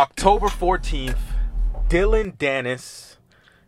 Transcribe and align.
October 0.00 0.46
14th, 0.46 1.18
Dillon 1.90 2.32
Danis, 2.32 3.16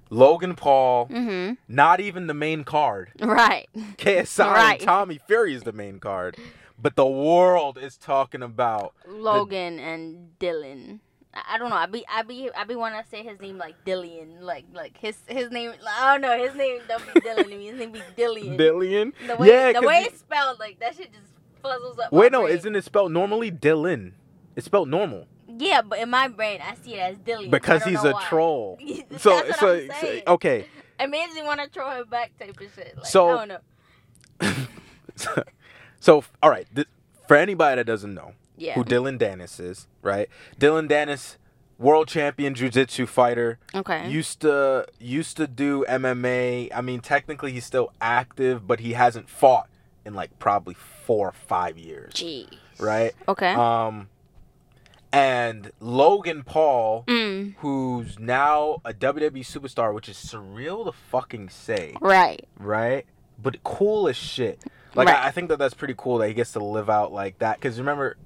Logan 0.09 0.55
Paul, 0.55 1.07
Mm-hmm. 1.09 1.55
not 1.69 2.01
even 2.01 2.27
the 2.27 2.33
main 2.33 2.65
card. 2.65 3.11
Right. 3.21 3.69
KSI 3.99 4.47
Right. 4.51 4.73
and 4.79 4.81
Tommy 4.81 5.19
Fury 5.27 5.53
is 5.53 5.65
the 5.65 5.73
main 5.75 6.01
card. 6.01 6.39
But 6.79 6.97
the 6.97 7.07
world 7.07 7.77
is 7.77 7.99
talking 7.99 8.43
about 8.43 8.95
Logan 9.07 9.79
and 9.79 10.39
Dillon. 10.39 11.01
I 11.35 11.59
don't 11.59 11.69
know. 11.69 11.77
I 11.77 11.85
be 11.85 12.03
I 12.09 12.23
be 12.23 12.49
I 12.57 12.65
be 12.65 12.77
want 12.77 12.95
to 12.95 13.07
say 13.11 13.23
his 13.23 13.39
name 13.39 13.59
like 13.59 13.85
Dillian, 13.85 14.41
like 14.41 14.65
like 14.73 14.97
his 14.97 15.19
his 15.27 15.51
name. 15.51 15.73
I 15.87 16.13
don't 16.13 16.23
know. 16.23 16.43
His 16.43 16.55
name 16.57 16.81
don't 16.89 17.13
be 17.13 17.21
Dillon 17.21 17.45
to 17.45 17.57
me. 17.59 17.67
His 17.67 17.79
name 17.79 17.93
be 17.93 18.01
Dillian. 18.17 18.57
Dillian. 18.59 19.13
The 19.27 19.37
way 19.37 19.49
yeah, 19.49 19.73
the 19.79 19.87
way 19.87 20.01
he- 20.01 20.07
it's 20.07 20.21
spelled, 20.21 20.59
like 20.59 20.81
that 20.81 20.97
shit 20.97 21.13
just 21.13 21.27
puzzles 21.63 21.99
up. 21.99 22.11
my 22.11 22.19
wait, 22.21 22.33
no, 22.33 22.45
brain. 22.45 22.57
isn't 22.57 22.75
it 22.75 22.85
spelled 22.85 23.13
normally 23.13 23.51
Dillon? 23.51 24.15
It's 24.57 24.65
spelled 24.65 24.89
normal 24.89 25.27
Yeah, 25.59 25.83
but 25.83 25.99
in 25.99 26.11
my 26.11 26.29
brain, 26.29 26.61
I 26.63 26.75
see 26.77 26.95
it 26.95 27.01
as 27.01 27.17
Dillian. 27.19 27.51
because 27.51 27.83
he's 27.85 28.03
a 28.05 28.13
why. 28.13 28.25
troll. 28.25 28.79
So, 29.19 29.43
so, 29.59 29.87
so 30.01 30.21
okay. 30.29 30.67
It 31.01 31.11
makes 31.11 31.35
me 31.35 31.43
want 31.43 31.61
to 31.61 31.69
throw 31.69 31.91
him 31.91 32.09
back, 32.09 32.33
type 32.39 32.59
of 32.61 32.73
shit. 32.75 32.97
Like, 32.97 33.07
So- 33.07 33.29
I 33.39 33.47
don't 33.47 33.49
know. 33.49 34.49
so, 36.01 36.25
all 36.43 36.51
right. 36.51 36.67
Th- 36.75 36.89
for 37.29 37.37
anybody 37.37 37.77
that 37.77 37.85
doesn't 37.87 38.15
know 38.15 38.33
Yeah. 38.57 38.75
who 38.75 38.85
Dillon 38.85 39.19
Danis 39.19 39.61
is, 39.61 39.87
right? 40.03 40.29
Dillon 40.59 40.89
Danis, 40.89 41.37
world 41.79 42.09
champion 42.09 42.55
jiu-jitsu 42.55 43.07
fighter. 43.07 43.59
Okay. 43.75 44.09
used 44.09 44.41
to 44.41 44.87
used 44.99 45.37
to 45.37 45.47
do 45.47 45.85
MMA. 45.89 46.71
I 46.75 46.81
mean, 46.81 47.01
technically 47.01 47.53
he's 47.53 47.65
still 47.67 47.93
active, 48.01 48.67
but 48.67 48.81
he 48.81 48.93
hasn't 48.93 49.29
fought 49.29 49.69
in 50.05 50.15
like 50.15 50.39
probably 50.39 50.75
four 50.75 51.29
or 51.29 51.33
five 51.33 51.79
years, 51.79 52.13
Jeez. 52.15 52.49
right? 52.81 53.13
Okay. 53.29 53.53
Um, 53.55 54.09
and 55.13 55.71
Logan 55.79 56.43
Paul, 56.43 57.05
mm. 57.07 57.55
who's 57.59 58.19
now 58.19 58.81
a 58.85 58.95
WWE 58.95 59.45
superstar, 59.45 59.95
which 59.95 60.09
is 60.09 60.17
surreal 60.17 60.87
to 60.87 60.93
fucking 60.93 61.51
say, 61.51 61.95
Right. 62.01 62.49
right? 62.59 63.05
But 63.41 63.63
cool 63.63 64.09
as 64.09 64.17
shit. 64.17 64.63
Like 64.95 65.09
Right. 65.09 65.17
I, 65.19 65.29
I 65.29 65.31
think 65.31 65.49
that 65.51 65.59
that's 65.59 65.75
pretty 65.75 65.95
cool 65.97 66.19
that 66.19 66.29
he 66.29 66.35
gets 66.35 66.53
to 66.53 66.61
live 66.61 66.89
out 66.89 67.13
like 67.13 67.39
that. 67.41 67.59
Because 67.61 67.79
remember, 67.79 68.17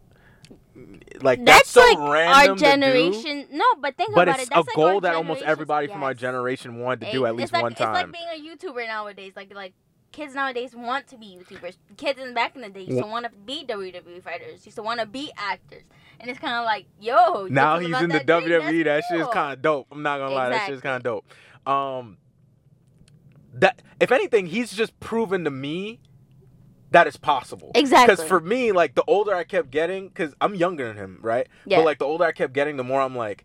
like 1.20 1.44
That's, 1.44 1.58
that's, 1.58 1.70
so 1.70 1.80
like 1.80 1.98
random 2.12 2.50
our 2.50 2.56
generation. 2.56 3.46
No, 3.50 3.64
but 3.80 3.96
think 3.96 4.14
But 4.14 4.28
about 4.28 4.40
it. 4.40 4.48
That's 4.50 4.66
a 4.68 4.70
like 4.70 4.76
goal 4.76 5.00
that 5.00 5.14
almost 5.14 5.42
everybody 5.42 5.86
from 5.88 6.02
our 6.02 6.14
generation 6.14 6.78
wanted 6.78 7.00
to 7.00 7.08
It- 7.08 7.12
do 7.12 7.26
at 7.26 7.34
least 7.34 7.52
like, 7.52 7.62
one 7.62 7.74
time. 7.74 7.96
It's 7.96 8.18
like 8.18 8.36
being 8.36 8.52
a 8.52 8.56
YouTuber 8.56 8.86
nowadays. 8.86 9.32
Like 9.34 9.52
like 9.54 9.72
kids 10.12 10.34
nowadays 10.34 10.74
want 10.74 11.06
to 11.08 11.16
be 11.16 11.38
YouTubers. 11.38 11.76
Kids 11.96 12.20
in 12.20 12.34
back 12.34 12.54
in 12.56 12.62
the 12.62 12.70
day 12.70 12.82
used 12.82 13.02
to 13.02 13.06
want 13.06 13.24
to 13.26 13.32
be 13.44 13.64
WWE 13.66 14.22
fighters. 14.22 14.64
Used 14.64 14.76
to 14.76 14.82
want 14.82 15.00
to 15.00 15.06
be 15.06 15.30
actors. 15.36 15.82
And 16.18 16.30
it's 16.30 16.40
kind 16.40 16.54
of 16.54 16.64
like, 16.64 16.86
yo. 17.00 17.46
now 17.50 17.78
he's 17.78 18.00
in 18.00 18.08
the 18.08 18.18
that 18.18 18.26
WWE. 18.26 18.84
That 18.84 19.04
shit 19.08 19.20
is 19.20 19.28
kind 19.28 19.52
of 19.52 19.62
dope. 19.62 19.86
I'm 19.90 20.02
not 20.02 20.18
gonna 20.18 20.34
lie, 20.34 20.48
that 20.48 20.66
shit 20.66 20.74
is 20.74 20.80
kind 20.80 20.96
of 20.96 21.02
dope. 21.02 21.70
Um, 21.70 22.16
that 23.54 23.82
if 24.00 24.12
anything, 24.12 24.46
he's 24.46 24.72
just 24.72 24.98
proven 25.00 25.44
to 25.44 25.50
me 25.50 26.00
that 26.90 27.06
it's 27.06 27.16
possible. 27.16 27.72
Exactly. 27.74 28.14
Because 28.14 28.26
for 28.26 28.40
me, 28.40 28.72
like 28.72 28.94
the 28.94 29.04
older 29.06 29.34
I 29.34 29.44
kept 29.44 29.70
getting, 29.70 30.08
because 30.08 30.34
I'm 30.40 30.54
younger 30.54 30.86
than 30.88 30.96
him, 30.96 31.18
right? 31.20 31.46
Yeah. 31.66 31.78
But 31.78 31.84
like 31.84 31.98
the 31.98 32.04
older 32.04 32.24
I 32.24 32.32
kept 32.32 32.52
getting, 32.52 32.76
the 32.76 32.84
more 32.84 33.00
I'm 33.00 33.16
like, 33.16 33.44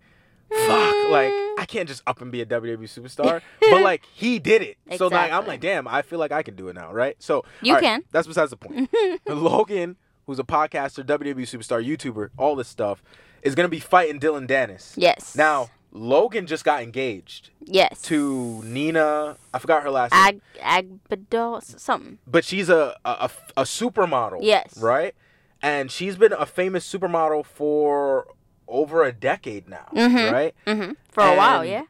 fuck, 0.51 1.09
like 1.11 1.31
mm. 1.31 1.53
I 1.59 1.65
can't 1.67 1.87
just 1.87 2.03
up 2.07 2.21
and 2.21 2.31
be 2.31 2.41
a 2.41 2.45
WWE 2.45 2.79
superstar. 2.83 3.41
but 3.59 3.81
like 3.83 4.03
he 4.13 4.39
did 4.39 4.61
it, 4.61 4.77
so 4.97 5.07
like 5.07 5.31
I'm 5.31 5.45
like, 5.47 5.61
damn, 5.61 5.87
I 5.87 6.01
feel 6.01 6.19
like 6.19 6.31
I 6.31 6.43
can 6.43 6.55
do 6.55 6.67
it 6.69 6.73
now, 6.75 6.91
right? 6.93 7.15
So 7.19 7.43
You 7.61 7.73
right, 7.75 7.83
can. 7.83 8.03
That's 8.11 8.27
besides 8.27 8.51
the 8.51 8.57
point. 8.57 8.89
Logan, 9.27 9.97
who's 10.25 10.39
a 10.39 10.43
podcaster, 10.43 11.03
WWE 11.05 11.35
superstar, 11.43 11.85
YouTuber, 11.85 12.29
all 12.37 12.55
this 12.55 12.67
stuff, 12.67 13.01
is 13.41 13.55
gonna 13.55 13.69
be 13.69 13.79
fighting 13.79 14.19
Dillon 14.19 14.47
Danis. 14.47 14.93
yes. 14.95 15.35
Now, 15.35 15.69
Logan 15.93 16.47
just 16.47 16.63
got 16.63 16.81
engaged 16.81 17.49
Yes. 17.65 18.01
to 18.03 18.61
Nina. 18.63 19.35
I 19.53 19.59
forgot 19.59 19.83
her 19.83 19.91
last 19.91 20.13
name, 20.13 20.41
Ag 20.61 20.87
Agbador 21.09 21.57
s- 21.57 21.75
something. 21.77 22.17
but 22.25 22.45
she's 22.45 22.69
a 22.69 22.95
a, 23.03 23.09
a 23.09 23.31
a 23.57 23.63
supermodel. 23.63 24.39
Yes. 24.41 24.77
Right, 24.77 25.13
and 25.61 25.91
she's 25.91 26.15
been 26.15 26.31
a 26.33 26.45
famous 26.45 26.89
supermodel 26.91 27.45
for 27.45 28.27
over 28.71 29.03
a 29.03 29.11
decade 29.11 29.67
now. 29.69 29.87
Mhm. 29.93 30.31
Right. 30.31 30.55
Mm-hmm. 30.65 30.91
For 31.11 31.23
a 31.23 31.35
while, 31.35 31.63
yeah. 31.65 31.83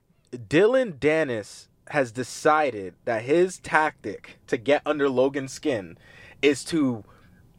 Dillon 0.50 0.94
Danis 0.94 1.68
has 1.90 2.12
decided 2.12 2.96
that 3.06 3.24
his 3.24 3.58
tactic 3.60 4.38
to 4.48 4.58
get 4.58 4.82
under 4.86 5.10
Logan's 5.10 5.52
skin 5.54 5.98
is 6.42 6.64
to 6.66 7.04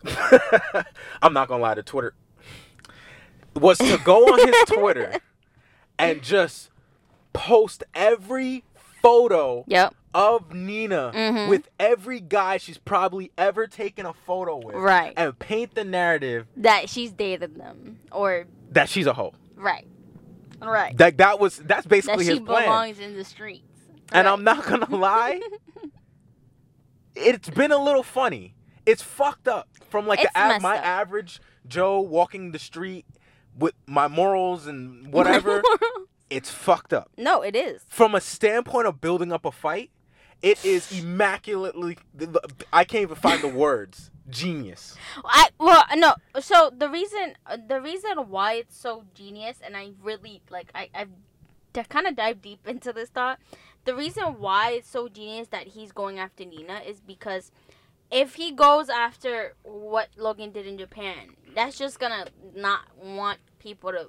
I'm 1.23 1.33
not 1.33 1.49
gonna 1.49 1.63
lie 1.63 1.75
to 1.75 1.83
Twitter 1.83 2.15
was 3.55 3.79
to 3.79 3.99
go 4.05 4.25
on 4.33 4.47
his 4.47 4.57
Twitter 4.67 5.15
and 5.99 6.23
just 6.23 6.71
post 7.35 7.85
every 7.95 8.65
photo 9.03 9.65
Yep. 9.67 9.95
of 10.15 10.53
Nina 10.55 11.13
Mhm. 11.15 11.49
with 11.49 11.69
every 11.79 12.19
guy 12.21 12.57
she's 12.57 12.79
probably 12.79 13.31
ever 13.37 13.67
taken 13.67 14.07
a 14.07 14.15
photo 14.15 14.57
with 14.57 14.77
Right. 14.77 15.13
and 15.17 15.39
paint 15.39 15.75
the 15.75 15.85
narrative 15.85 16.47
That 16.57 16.89
she's 16.89 17.13
dated 17.13 17.57
them, 17.57 18.01
or 18.11 18.47
that 18.75 18.89
she's 18.89 19.07
a 19.07 19.13
hoe. 19.13 19.35
right, 19.57 19.87
right. 20.61 20.97
That 20.99 21.19
that 21.19 21.39
was 21.41 21.57
that's 21.59 21.85
That 21.85 21.89
basically 21.89 22.25
she 22.25 22.31
his 22.31 22.41
plan. 22.41 22.63
She 22.63 22.67
belongs 22.67 22.99
in 23.01 23.17
the 23.17 23.25
streets. 23.25 23.63
And 24.13 24.29
I'm 24.29 24.45
not 24.45 24.65
gonna 24.67 24.91
lie, 24.97 25.41
it's 27.15 27.51
been 27.51 27.73
a 27.73 27.83
little 27.83 28.03
funny. 28.03 28.55
It's 28.85 29.03
fucked 29.03 29.49
up 29.49 29.69
from 29.91 30.07
like 30.07 30.21
It's 30.21 30.33
the 30.33 30.59
my 30.61 30.77
up. 30.79 30.85
average 30.85 31.41
Joe 31.67 32.01
walking 32.01 32.53
the 32.53 32.59
street 32.59 33.07
with 33.57 33.75
my 33.87 34.09
morals 34.09 34.67
and 34.67 35.13
whatever. 35.13 35.63
it's 36.31 36.51
fucked 36.51 36.93
up. 36.93 37.11
no, 37.17 37.43
it 37.43 37.55
is. 37.55 37.85
From 37.89 38.15
a 38.15 38.21
standpoint 38.21 38.87
of 38.87 39.01
building 39.01 39.33
up 39.33 39.45
a 39.45 39.53
fight, 39.53 39.91
it 40.43 40.65
is 40.65 40.91
immaculately. 40.99 41.99
I 42.73 42.85
can't 42.85 43.03
even 43.03 43.17
find 43.17 43.43
the 43.43 43.49
words. 43.49 44.11
Genius. 44.29 44.97
I 45.25 45.49
well 45.59 45.85
no. 45.97 46.15
So 46.41 46.71
the 46.77 46.89
reason 46.89 47.35
uh, 47.47 47.57
the 47.67 47.81
reason 47.81 48.13
why 48.29 48.55
it's 48.55 48.77
so 48.77 49.05
genius, 49.15 49.59
and 49.65 49.77
I 49.77 49.91
really 50.03 50.43
like 50.51 50.71
I 50.75 50.89
I've 50.95 51.11
d- 51.73 51.83
kind 51.89 52.07
of 52.07 52.15
dive 52.17 52.41
deep 52.41 52.61
into 52.67 52.93
this 52.93 53.09
thought. 53.11 53.41
The 53.85 53.95
reason 53.97 54.39
why 54.39 54.71
it's 54.73 54.89
so 54.89 55.09
genius 55.09 55.49
that 55.49 55.69
he's 55.69 55.91
going 55.91 56.19
after 56.21 56.45
Nina 56.45 56.83
is 56.87 57.01
because 57.01 57.51
if 58.13 58.35
he 58.37 58.53
goes 58.53 58.89
after 58.89 59.55
what 59.65 60.09
Logan 60.17 60.53
did 60.53 60.67
in 60.67 60.79
Japan, 60.79 61.35
that's 61.55 61.77
just 61.77 61.99
gonna 61.99 62.27
not 62.55 62.83
want 63.03 63.39
people 63.59 63.91
to 63.91 64.09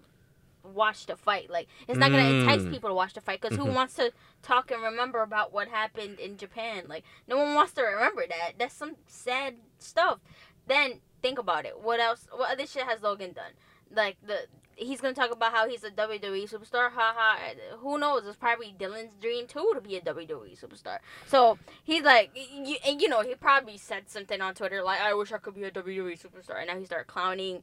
watch 0.63 1.07
the 1.07 1.15
fight. 1.15 1.49
Like 1.49 1.67
it's 1.87 1.97
not 1.97 2.11
gonna 2.11 2.23
entice 2.23 2.61
Mm. 2.61 2.71
people 2.71 2.89
to 2.89 2.93
watch 2.93 3.13
the 3.13 3.21
fight 3.21 3.41
because 3.41 3.57
who 3.57 3.65
wants 3.65 3.95
to 3.95 4.11
talk 4.43 4.71
and 4.71 4.81
remember 4.83 5.21
about 5.23 5.51
what 5.51 5.67
happened 5.69 6.19
in 6.19 6.37
Japan? 6.37 6.83
Like 6.87 7.03
no 7.27 7.37
one 7.37 7.55
wants 7.55 7.73
to 7.73 7.81
remember 7.81 8.23
that. 8.29 8.53
That's 8.59 8.75
some 8.75 8.95
sad 9.07 9.55
stuff. 9.83 10.19
Then 10.67 10.99
think 11.21 11.37
about 11.39 11.65
it. 11.65 11.79
What 11.81 11.99
else? 11.99 12.27
What 12.31 12.51
other 12.51 12.65
shit 12.67 12.83
has 12.83 13.01
Logan 13.01 13.33
done? 13.33 13.51
Like 13.93 14.17
the 14.25 14.39
he's 14.75 14.99
gonna 15.01 15.13
talk 15.13 15.31
about 15.31 15.53
how 15.53 15.67
he's 15.69 15.83
a 15.83 15.91
WWE 15.91 16.49
superstar. 16.51 16.89
Ha 16.91 17.13
ha. 17.15 17.37
Who 17.79 17.99
knows? 17.99 18.23
It's 18.25 18.35
probably 18.37 18.73
Dillon's 18.77 19.13
dream 19.21 19.45
too 19.45 19.71
to 19.75 19.81
be 19.81 19.95
a 19.97 20.01
WWE 20.01 20.59
superstar. 20.59 20.97
So 21.27 21.57
he's 21.83 22.01
like, 22.03 22.31
you, 22.35 22.77
and 22.87 22.99
you 23.01 23.07
know, 23.07 23.21
he 23.21 23.35
probably 23.35 23.77
said 23.77 24.09
something 24.09 24.41
on 24.41 24.55
Twitter 24.55 24.81
like, 24.83 24.99
"I 25.01 25.13
wish 25.13 25.31
I 25.31 25.37
could 25.37 25.53
be 25.55 25.63
a 25.65 25.71
WWE 25.71 26.19
superstar," 26.19 26.57
and 26.57 26.67
now 26.67 26.77
he 26.79 26.85
started 26.85 27.05
clowning 27.07 27.61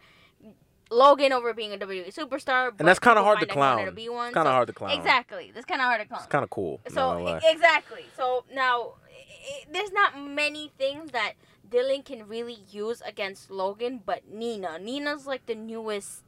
Logan 0.92 1.32
over 1.32 1.54
being 1.54 1.72
a 1.72 1.76
WWE 1.78 2.12
superstar. 2.14 2.72
And 2.78 2.86
that's 2.86 2.98
kind 2.98 3.18
of 3.18 3.24
hard 3.24 3.38
to 3.40 3.46
clown. 3.46 3.92
be 3.94 4.08
one, 4.08 4.28
It's 4.28 4.34
kind 4.34 4.46
of 4.48 4.50
so- 4.50 4.54
hard 4.54 4.66
to 4.68 4.72
clown. 4.74 4.90
Exactly. 4.98 5.52
That's 5.54 5.66
kind 5.66 5.80
of 5.80 5.86
hard 5.86 6.00
to 6.00 6.06
clown. 6.06 6.20
It's 6.20 6.26
kind 6.30 6.42
of 6.44 6.50
cool. 6.50 6.80
So 6.88 7.38
exactly. 7.44 8.04
So 8.16 8.44
now 8.52 8.94
i- 9.08 9.52
i- 9.52 9.64
there's 9.70 9.92
not 9.92 10.18
many 10.18 10.72
things 10.78 11.12
that 11.12 11.34
Dillon 11.70 12.02
can 12.02 12.26
really 12.28 12.58
use 12.70 13.00
against 13.06 13.50
Logan, 13.50 14.00
but 14.04 14.28
Nina. 14.30 14.78
Nina's 14.78 15.26
like 15.26 15.46
the 15.46 15.54
newest 15.54 16.24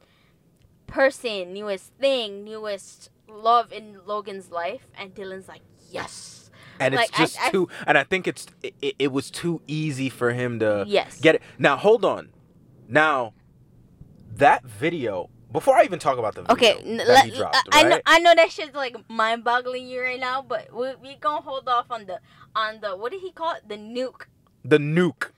person, 0.87 1.53
newest 1.53 1.93
thing, 1.99 2.43
newest 2.43 3.09
love 3.27 3.71
in 3.73 3.99
Logan's 4.05 4.51
life, 4.51 4.87
and 4.97 5.13
Dillon's 5.13 5.47
like, 5.47 5.61
yes, 5.89 6.49
and 6.79 6.95
like, 6.95 7.09
it's 7.09 7.19
I- 7.19 7.23
just 7.23 7.41
I- 7.41 7.49
too. 7.51 7.67
And 7.85 7.97
I 7.97 8.03
think 8.03 8.27
it's 8.27 8.47
it, 8.61 8.95
it 8.99 9.11
was 9.11 9.29
too 9.31 9.61
easy 9.67 10.09
for 10.09 10.31
him 10.33 10.59
to 10.59 10.85
yes, 10.87 11.19
get 11.19 11.35
it. 11.35 11.41
Now 11.59 11.77
hold 11.77 12.05
on. 12.05 12.29
Now 12.87 13.33
that 14.35 14.63
video. 14.65 15.29
Before 15.51 15.75
I 15.77 15.83
even 15.83 15.99
talk 15.99 16.17
about 16.17 16.33
the 16.33 16.41
video 16.41 16.53
Okay, 16.55 16.97
that 16.97 17.07
let- 17.07 17.33
dropped, 17.35 17.57
I, 17.71 17.81
I 17.81 17.83
know? 17.89 17.99
I 18.07 18.19
know 18.19 18.33
that 18.33 18.51
shit's 18.51 18.73
like 18.73 18.95
mind-boggling 19.07 19.87
you 19.87 20.01
right 20.01 20.19
now, 20.19 20.41
but 20.41 20.73
we 20.73 20.95
we 20.95 21.15
gonna 21.15 21.41
hold 21.41 21.69
off 21.69 21.91
on 21.91 22.07
the 22.07 22.19
on 22.55 22.79
the 22.81 22.97
what 22.97 23.11
did 23.11 23.21
he 23.21 23.31
call 23.31 23.53
it? 23.53 23.69
The 23.69 23.77
nuke 23.77 24.23
the 24.65 24.77
nuke, 24.77 25.29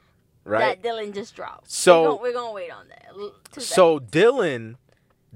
right? 0.43 0.59
that 0.59 0.81
Dillon 0.83 1.13
just 1.13 1.35
dropped. 1.35 1.69
So- 1.71 2.01
we're 2.01 2.07
gonna, 2.09 2.21
we're 2.21 2.33
gonna 2.33 2.53
wait 2.53 2.71
on 2.71 2.85
that. 2.89 3.61
So 3.61 3.99
Dillon 3.99 4.77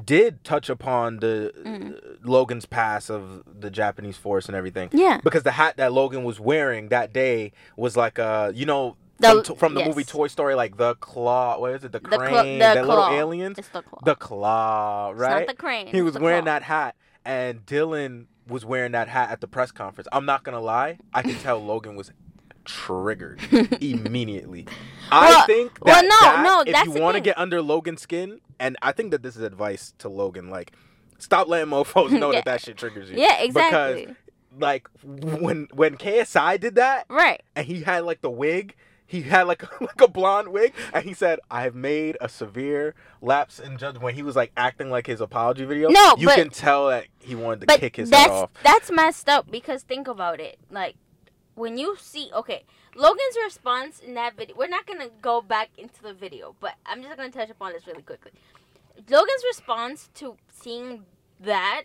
did 0.05 0.43
touch 0.45 0.69
upon 0.69 1.17
the 1.19 1.51
Mhm. 1.57 1.95
uh, 1.97 1.99
Logan's 2.23 2.65
pass 2.65 3.09
of 3.09 3.43
the 3.59 3.69
Japanese 3.69 4.15
force 4.17 4.47
and 4.47 4.55
everything 4.55 4.87
yeah, 4.93 5.19
because 5.23 5.43
the 5.43 5.51
hat 5.51 5.75
that 5.77 5.91
Logan 5.91 6.23
was 6.23 6.39
wearing 6.39 6.87
that 6.89 7.11
day 7.11 7.51
was 7.75 7.97
like 7.97 8.17
uh 8.17 8.51
you 8.55 8.65
know 8.65 8.95
The- 9.19 9.43
from, 9.43 9.55
from 9.57 9.73
the 9.73 9.81
yes. 9.81 9.89
movie 9.89 10.05
Toy 10.05 10.27
Story, 10.27 10.55
like 10.55 10.77
the 10.77 10.95
claw. 10.95 11.59
What 11.59 11.71
is 11.73 11.83
it? 11.83 11.91
The 11.91 11.99
The 11.99 12.07
crane. 12.17 12.29
cla- 12.29 12.43
the 12.43 12.81
the 12.81 12.87
little 12.87 13.09
aliens. 13.09 13.57
It's 13.59 13.67
the 13.67 13.81
claw. 13.81 13.99
The 14.05 14.15
claw, 14.15 15.11
It's 15.11 15.19
right? 15.19 15.39
not 15.39 15.47
the 15.47 15.61
crane. 15.61 15.87
he 15.87 16.01
was 16.01 16.17
wearing 16.17 16.43
claw. 16.43 16.53
that 16.53 16.63
hat, 16.63 16.95
and 17.25 17.65
Dillon 17.65 18.27
was 18.47 18.63
wearing 18.63 18.93
that 18.93 19.09
hat 19.09 19.31
at 19.31 19.41
the 19.41 19.47
press 19.47 19.71
conference. 19.73 20.07
I'm 20.13 20.25
not 20.25 20.43
gonna 20.45 20.61
lie, 20.61 20.99
I 21.13 21.21
could 21.23 21.39
tell 21.41 21.59
Logan 21.59 21.97
was 21.97 22.11
triggered 22.69 23.41
immediately. 23.81 24.67
I 25.11 25.29
Well- 25.29 25.45
think 25.45 25.73
that, 25.79 25.85
well, 25.85 26.03
no, 26.03 26.09
that 26.21 26.43
no, 26.43 26.61
if 26.61 26.73
that's 26.73 26.95
you 26.95 27.01
want 27.01 27.15
to 27.15 27.21
get 27.21 27.37
under 27.37 27.61
Logan's 27.61 28.01
skin, 28.01 28.39
and 28.59 28.77
I 28.81 28.91
think 28.91 29.11
that 29.11 29.23
this 29.23 29.35
is 29.35 29.41
advice 29.41 29.93
to 29.99 30.09
Logan, 30.09 30.49
like 30.49 30.71
stop 31.17 31.47
letting 31.47 31.69
mofo's 31.69 32.11
know 32.13 32.31
Yeah. 32.31 32.39
that 32.39 32.45
that 32.45 32.61
shit 32.61 32.77
triggers 32.77 33.09
you. 33.09 33.17
Yeah, 33.17 33.39
exactly. 33.41 34.05
Because 34.05 34.15
like 34.59 34.87
when 35.03 35.67
when 35.73 35.97
KSI 35.97 36.59
did 36.59 36.75
that, 36.75 37.05
right. 37.09 37.41
and 37.55 37.65
he 37.65 37.81
had 37.81 38.03
like 38.05 38.21
the 38.21 38.29
wig. 38.31 38.75
He 39.07 39.23
had 39.23 39.47
like 39.47 39.63
like 39.81 39.99
a 40.01 40.07
blonde 40.07 40.49
wig, 40.49 40.71
and 40.93 41.03
he 41.03 41.15
said, 41.15 41.39
"I 41.49 41.63
have 41.63 41.73
made 41.73 42.15
a 42.21 42.29
severe 42.29 42.93
lapse 43.23 43.57
in 43.59 43.79
judgment." 43.79 44.03
When 44.03 44.13
he 44.13 44.21
was 44.21 44.35
like 44.35 44.51
acting 44.55 44.91
like 44.91 45.07
his 45.07 45.19
apology 45.19 45.65
video, 45.65 45.89
No, 45.89 46.13
you 46.19 46.27
but- 46.27 46.35
can 46.35 46.49
tell 46.51 46.89
that 46.89 47.05
he 47.19 47.33
wanted 47.33 47.67
to 47.67 47.77
kick 47.79 47.95
his 47.95 48.11
head 48.11 48.29
off. 48.29 48.51
that's 48.63 48.91
messed 48.91 49.27
up 49.27 49.49
because 49.49 49.81
think 49.81 50.07
about 50.07 50.39
it. 50.39 50.59
Like 50.69 50.95
when 51.59 51.77
you 51.77 51.95
see 51.99 52.31
okay, 52.33 52.63
Logan's 52.95 53.37
response 53.43 53.99
in 53.99 54.13
that 54.13 54.35
video. 54.35 54.55
We're 54.55 54.69
not 54.69 54.87
gonna 54.87 55.09
go 55.21 55.41
back 55.41 55.69
into 55.77 56.01
the 56.01 56.13
video, 56.13 56.55
but 56.59 56.75
I'm 56.85 57.03
just 57.03 57.17
gonna 57.17 57.31
touch 57.31 57.49
upon 57.49 57.73
this 57.73 57.85
really 57.85 58.01
quickly. 58.01 58.31
Logan's 59.09 59.43
response 59.47 60.09
to 60.15 60.37
seeing 60.49 61.05
that 61.39 61.83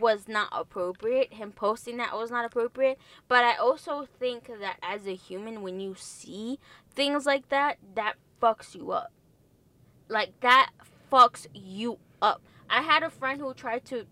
was 0.00 0.28
not 0.28 0.48
appropriate. 0.52 1.34
Him 1.34 1.50
posting 1.50 1.96
that 1.96 2.16
was 2.16 2.30
not 2.30 2.44
appropriate. 2.44 2.98
But 3.26 3.44
I 3.44 3.56
also 3.56 4.06
think 4.18 4.46
that 4.46 4.76
as 4.82 5.06
a 5.06 5.14
human, 5.14 5.62
when 5.62 5.80
you 5.80 5.96
see 5.98 6.60
things 6.94 7.26
like 7.26 7.48
that, 7.48 7.78
that 7.94 8.14
fucks 8.40 8.74
you 8.74 8.92
up. 8.92 9.12
Like 10.08 10.38
that 10.40 10.70
fucks 11.10 11.46
you 11.52 11.98
up. 12.22 12.42
I 12.68 12.82
had 12.82 13.02
a 13.02 13.10
friend 13.10 13.40
who 13.40 13.52
tried 13.54 13.84
to 13.86 14.06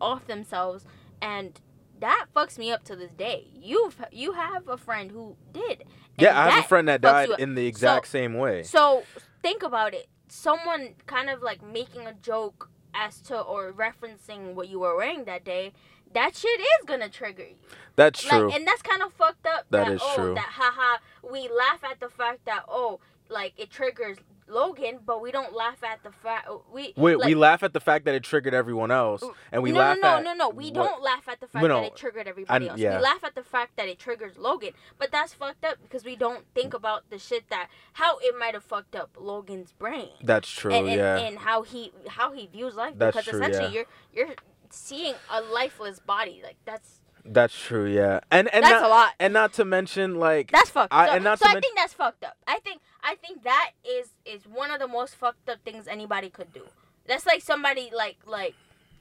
off 0.00 0.26
themselves 0.26 0.84
and 1.22 1.60
that 2.00 2.26
fucks 2.34 2.58
me 2.58 2.70
up 2.72 2.84
to 2.84 2.96
this 2.96 3.12
day. 3.12 3.46
You've 3.54 3.96
you 4.10 4.32
have 4.32 4.68
a 4.68 4.76
friend 4.76 5.10
who 5.10 5.36
did. 5.52 5.84
Yeah, 6.18 6.38
I 6.38 6.50
have 6.50 6.64
a 6.64 6.68
friend 6.68 6.88
that 6.88 7.00
died 7.00 7.30
in 7.38 7.54
the 7.54 7.66
exact 7.66 8.06
So- 8.06 8.12
same 8.12 8.34
way. 8.34 8.62
So 8.62 9.04
think 9.42 9.62
about 9.62 9.94
it. 9.94 10.08
Someone 10.28 10.94
kind 11.06 11.30
of 11.30 11.42
like 11.42 11.62
making 11.62 12.06
a 12.06 12.14
joke 12.14 12.70
as 12.94 13.20
to 13.22 13.40
or 13.40 13.72
referencing 13.72 14.54
what 14.54 14.68
you 14.68 14.80
were 14.80 14.96
wearing 14.96 15.24
that 15.24 15.44
day. 15.44 15.72
That 16.12 16.34
shit 16.34 16.60
is 16.60 16.86
gonna 16.86 17.08
trigger 17.08 17.44
you. 17.44 17.56
That's 17.96 18.22
true. 18.22 18.46
Like, 18.48 18.56
and 18.56 18.66
that's 18.66 18.82
kind 18.82 19.02
of 19.02 19.12
fucked 19.12 19.46
up. 19.46 19.66
That 19.70 19.86
That, 19.86 19.92
is 19.92 20.00
oh, 20.02 20.14
true. 20.16 20.34
That 20.34 20.48
haha, 20.50 20.98
we 21.22 21.48
laugh 21.48 21.84
at 21.84 22.00
the 22.00 22.08
fact 22.08 22.44
that 22.46 22.64
oh, 22.68 23.00
like 23.28 23.52
it 23.56 23.70
triggers 23.70 24.18
Logan, 24.50 24.98
but 25.04 25.22
we 25.22 25.30
don't 25.30 25.54
laugh 25.54 25.82
at 25.84 26.02
the 26.02 26.10
fact 26.10 26.48
uh, 26.48 26.56
we 26.72 26.92
we, 26.96 27.14
like, 27.16 27.26
we 27.28 27.34
laugh 27.34 27.62
at 27.62 27.72
the 27.72 27.80
fact 27.80 28.04
that 28.04 28.14
it 28.14 28.22
triggered 28.22 28.52
everyone 28.54 28.90
else, 28.90 29.22
mm, 29.22 29.32
and 29.52 29.62
we 29.62 29.72
no, 29.72 29.78
laugh 29.80 29.98
no, 30.02 30.10
no, 30.10 30.16
at 30.18 30.24
no, 30.24 30.34
no. 30.34 30.48
We 30.50 30.66
what- 30.66 30.74
don't 30.74 31.02
laugh 31.02 31.28
at 31.28 31.40
the 31.40 31.46
fact 31.46 31.62
No, 31.66 31.80
that 31.80 31.86
it 31.86 31.96
triggered 31.96 32.26
everybody 32.26 32.68
else. 32.68 32.78
yeah. 32.78 32.96
We 32.96 33.02
laugh 33.02 33.22
at 33.24 33.34
the 33.34 33.42
fact 33.44 33.76
that 33.76 33.88
it 33.88 33.98
triggers 33.98 34.36
Logan, 34.38 34.72
but 34.98 35.10
that's 35.12 35.32
fucked 35.34 35.64
up 35.64 35.76
because 35.82 36.04
we 36.04 36.16
don't 36.16 36.44
think 36.54 36.74
about 36.74 37.08
the 37.10 37.18
shit 37.18 37.48
that 37.50 37.68
how 37.94 38.18
it 38.18 38.34
might 38.38 38.54
have 38.54 38.64
fucked 38.64 38.94
up 38.96 39.10
Logan's 39.18 39.72
brain 39.72 40.10
That's 40.22 40.48
true. 40.50 40.72
and, 40.72 40.86
and, 40.88 40.96
yeah. 40.96 41.16
and 41.18 41.38
how 41.38 41.62
he 41.62 41.92
how 42.08 42.32
he 42.32 42.46
views 42.46 42.74
life 42.74 42.94
That's 42.96 43.16
because 43.16 43.28
true, 43.30 43.40
essentially 43.40 43.74
yeah. 43.74 43.84
you're 44.12 44.26
you're 44.28 44.34
seeing 44.70 45.14
a 45.30 45.40
lifeless 45.40 45.98
body 46.00 46.40
like 46.44 46.56
that's 46.64 47.00
That's 47.24 47.54
true. 47.58 47.86
Yeah. 47.86 48.20
And 48.30 48.48
and 48.54 48.64
that's 48.64 48.80
not, 48.80 48.84
a 48.84 48.88
lot. 48.88 49.12
and 49.20 49.32
not 49.32 49.52
to 49.54 49.64
mention 49.64 50.14
like 50.18 50.50
That's 50.50 50.70
fucked 50.70 50.92
I- 50.94 51.08
up. 51.08 51.14
and 51.16 51.24
not 51.24 51.38
so 51.38 51.44
to 51.44 51.50
I 51.50 51.54
men- 51.54 51.62
think 51.62 51.76
that's 51.76 51.92
fucked 51.94 52.24
up. 52.24 52.36
I 52.46 52.58
think 52.60 52.80
I 53.02 53.14
think 53.16 53.42
that 53.44 53.70
is 53.84 54.10
is 54.24 54.42
one 54.46 54.70
of 54.70 54.78
the 54.78 54.88
most 54.88 55.14
fucked 55.16 55.48
up 55.48 55.58
things 55.64 55.88
anybody 55.88 56.30
could 56.30 56.52
do. 56.52 56.62
That's 57.06 57.26
like 57.26 57.42
somebody 57.42 57.90
like 57.94 58.18
like 58.26 58.54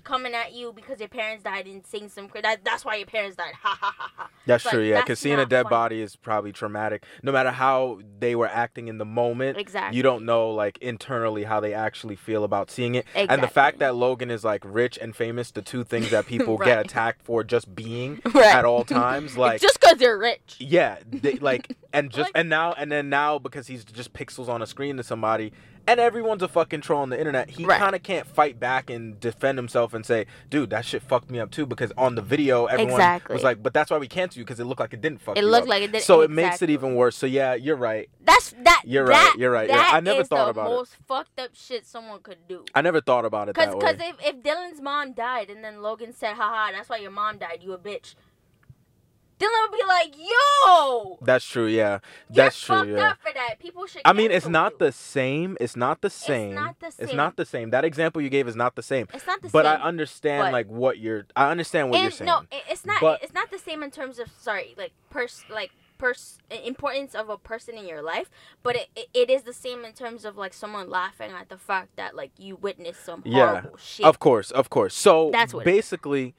coming 0.03 0.33
at 0.33 0.53
you 0.53 0.71
because 0.73 0.99
your 0.99 1.09
parents 1.09 1.43
died 1.43 1.65
and 1.67 1.85
seeing 1.85 2.09
some 2.09 2.29
that 2.41 2.63
that's 2.63 2.85
why 2.85 2.95
your 2.95 3.05
parents 3.07 3.35
died. 3.35 3.53
Ha 3.61 3.77
ha 3.79 3.93
ha 3.97 4.11
ha. 4.15 4.29
That's 4.45 4.65
Like, 4.65 4.73
true, 4.73 4.83
yeah. 4.83 5.01
Because 5.01 5.19
seeing 5.19 5.39
a 5.39 5.45
dead 5.45 5.63
funny. 5.63 5.69
body 5.69 6.01
is 6.01 6.15
probably 6.15 6.51
traumatic. 6.51 7.05
No 7.23 7.31
matter 7.31 7.51
how 7.51 7.99
they 8.19 8.35
were 8.35 8.47
acting 8.47 8.87
in 8.87 8.97
the 8.97 9.05
moment, 9.05 9.57
Exactly. 9.57 9.95
you 9.97 10.03
don't 10.03 10.25
know 10.25 10.49
like 10.49 10.77
internally 10.79 11.43
how 11.43 11.59
they 11.59 11.73
actually 11.73 12.15
feel 12.15 12.43
about 12.43 12.71
seeing 12.71 12.95
it. 12.95 13.05
exactly. 13.13 13.27
And 13.33 13.43
the 13.43 13.47
fact 13.47 13.79
that 13.79 13.95
Logan 13.95 14.31
is 14.31 14.43
like 14.43 14.63
rich 14.65 14.97
and 15.01 15.15
famous, 15.15 15.51
the 15.51 15.61
two 15.61 15.83
things 15.83 16.09
that 16.11 16.25
people 16.25 16.57
Right. 16.59 16.65
get 16.65 16.79
attacked 16.79 17.21
for 17.21 17.43
just 17.43 17.75
being 17.75 18.21
Right. 18.33 18.55
at 18.55 18.65
all 18.65 18.83
times, 18.83 19.37
like 19.37 19.61
just 19.61 19.79
because 19.79 19.97
they're 19.97 20.17
rich. 20.17 20.55
yeah, 20.59 20.97
they, 21.09 21.33
like 21.33 21.75
and 21.93 22.09
just 22.09 22.19
Like- 22.27 22.31
and 22.35 22.49
now 22.49 22.73
and 22.73 22.91
then 22.91 23.09
now 23.09 23.37
because 23.39 23.67
he's 23.67 23.83
just 23.83 24.13
pixels 24.13 24.47
on 24.49 24.61
a 24.61 24.67
screen 24.67 24.97
to 24.97 25.03
somebody. 25.03 25.51
And 25.89 25.99
everyone's 25.99 26.43
a 26.43 26.47
fucking 26.47 26.81
troll 26.81 27.01
on 27.01 27.09
the 27.09 27.17
internet. 27.17 27.49
He 27.49 27.65
Right. 27.65 27.79
kind 27.79 27.95
of 27.95 28.03
can't 28.03 28.27
fight 28.27 28.59
back 28.59 28.91
and 28.91 29.19
defend 29.19 29.57
himself 29.57 29.93
and 29.95 30.05
say, 30.05 30.27
"Dude, 30.49 30.69
that 30.69 30.85
shit 30.85 31.01
fucked 31.01 31.31
me 31.31 31.39
up 31.39 31.49
too." 31.49 31.65
Because 31.65 31.91
on 31.97 32.13
the 32.13 32.21
video, 32.21 32.65
everyone 32.67 32.93
Exactly. 32.93 33.33
was 33.33 33.43
like, 33.43 33.63
"But 33.63 33.73
that's 33.73 33.89
why 33.89 33.97
we 33.97 34.07
canceled 34.07 34.37
you 34.37 34.43
because 34.45 34.59
it 34.59 34.65
looked 34.65 34.79
like 34.79 34.93
it 34.93 35.01
didn't 35.01 35.19
fuck 35.21 35.35
It 35.35 35.43
looked 35.43 35.63
up." 35.63 35.69
like 35.69 35.81
it 35.83 35.91
did. 35.91 36.03
so 36.03 36.21
it 36.21 36.29
makes 36.29 36.61
it 36.61 36.69
even 36.69 36.93
worse. 36.93 37.15
So 37.15 37.25
yeah, 37.25 37.55
you're 37.55 37.75
right. 37.75 38.07
That's 38.21 38.51
that. 38.63 38.83
You're 38.85 39.07
that- 39.07 39.31
right, 39.31 39.35
you're 39.39 39.51
right, 39.51 39.67
yeah. 39.67 39.89
I 39.91 39.99
never 39.99 40.23
thought 40.23 40.49
about 40.49 40.67
it. 40.67 40.75
most 40.75 40.95
fucked 41.07 41.39
up 41.39 41.49
shit 41.55 41.85
someone 41.87 42.19
could 42.21 42.47
do. 42.47 42.65
I 42.75 42.81
never 42.81 43.01
thought 43.01 43.25
about 43.25 43.49
it 43.49 43.55
Cause, 43.55 43.69
that 43.73 43.79
cause 43.79 43.97
way. 43.97 44.09
if, 44.19 44.35
if 44.35 44.43
Dillon's 44.43 44.79
mom 44.81 45.13
died 45.13 45.49
and 45.49 45.63
then 45.63 45.81
Logan 45.81 46.13
said, 46.13 46.35
haha, 46.35 46.71
that's 46.71 46.87
why 46.87 46.97
your 46.97 47.11
mom 47.11 47.39
died, 47.39 47.59
you 47.61 47.73
a 47.73 47.77
bitch. 47.79 48.13
Dillon 49.39 49.53
would 49.61 49.77
be 49.77 49.85
like, 49.87 50.15
yo, 50.17 51.17
That's 51.21 51.45
true. 51.45 51.67
Yeah, 51.67 51.99
that's 52.29 52.59
true. 52.59 52.93
Yeah. 52.93 53.11
up 53.11 53.17
for 53.21 53.31
that. 53.33 53.59
People 53.59 53.85
should. 53.87 54.01
I 54.05 54.13
mean, 54.13 54.31
it's 54.31 54.47
not 54.47 54.73
you. 54.73 54.77
the 54.79 54.91
same. 54.91 55.57
It's 55.61 55.75
not 55.75 56.01
the 56.01 56.09
same. 56.09 56.55
not 56.55 56.79
the 56.79 56.93
It's 56.99 57.13
not 57.13 57.37
the 57.37 57.45
same. 57.45 57.69
That 57.69 57.85
example 57.85 58.21
you 58.21 58.29
gave 58.29 58.47
is 58.47 58.55
not 58.55 58.75
the 58.75 58.83
same. 58.83 59.07
It's 59.13 59.25
not 59.25 59.41
the 59.41 59.49
But 59.49 59.65
I 59.65 59.75
understand 59.75 60.43
but- 60.45 60.53
like 60.53 60.67
what 60.67 60.97
you're. 60.99 61.25
I 61.35 61.49
understand 61.51 61.89
what 61.89 62.01
you're 62.01 62.11
saying. 62.11 62.27
no, 62.27 62.43
it's 62.69 62.85
not. 62.85 62.99
But- 63.01 63.23
it's 63.23 63.33
not 63.33 63.49
the 63.49 63.59
same 63.59 63.81
in 63.81 63.91
terms 63.91 64.19
of 64.19 64.29
sorry, 64.37 64.75
like 64.77 64.91
pers, 65.09 65.43
like 65.49 65.71
pers, 65.97 66.39
importance 66.65 67.13
of 67.15 67.29
a 67.29 67.37
person 67.37 67.77
in 67.77 67.87
your 67.87 68.01
life. 68.01 68.29
But 68.63 68.75
it, 68.75 68.87
it, 68.95 69.07
it 69.13 69.29
is 69.29 69.43
the 69.43 69.53
same 69.53 69.85
in 69.85 69.93
terms 69.93 70.25
of 70.25 70.35
like 70.37 70.53
someone 70.53 70.89
laughing 70.89 71.31
at 71.31 71.49
the 71.49 71.57
fact 71.57 71.95
that 71.95 72.15
like 72.15 72.31
you 72.37 72.55
witnessed 72.55 73.05
some 73.05 73.21
Yeah, 73.25 73.51
horrible 73.61 73.77
shit. 73.77 74.05
Of 74.05 74.19
course, 74.19 74.51
of 74.51 74.69
course. 74.69 74.95
So 74.95 75.29
That's 75.31 75.53
what 75.53 75.61
it 75.61 75.65
basically, 75.65 76.35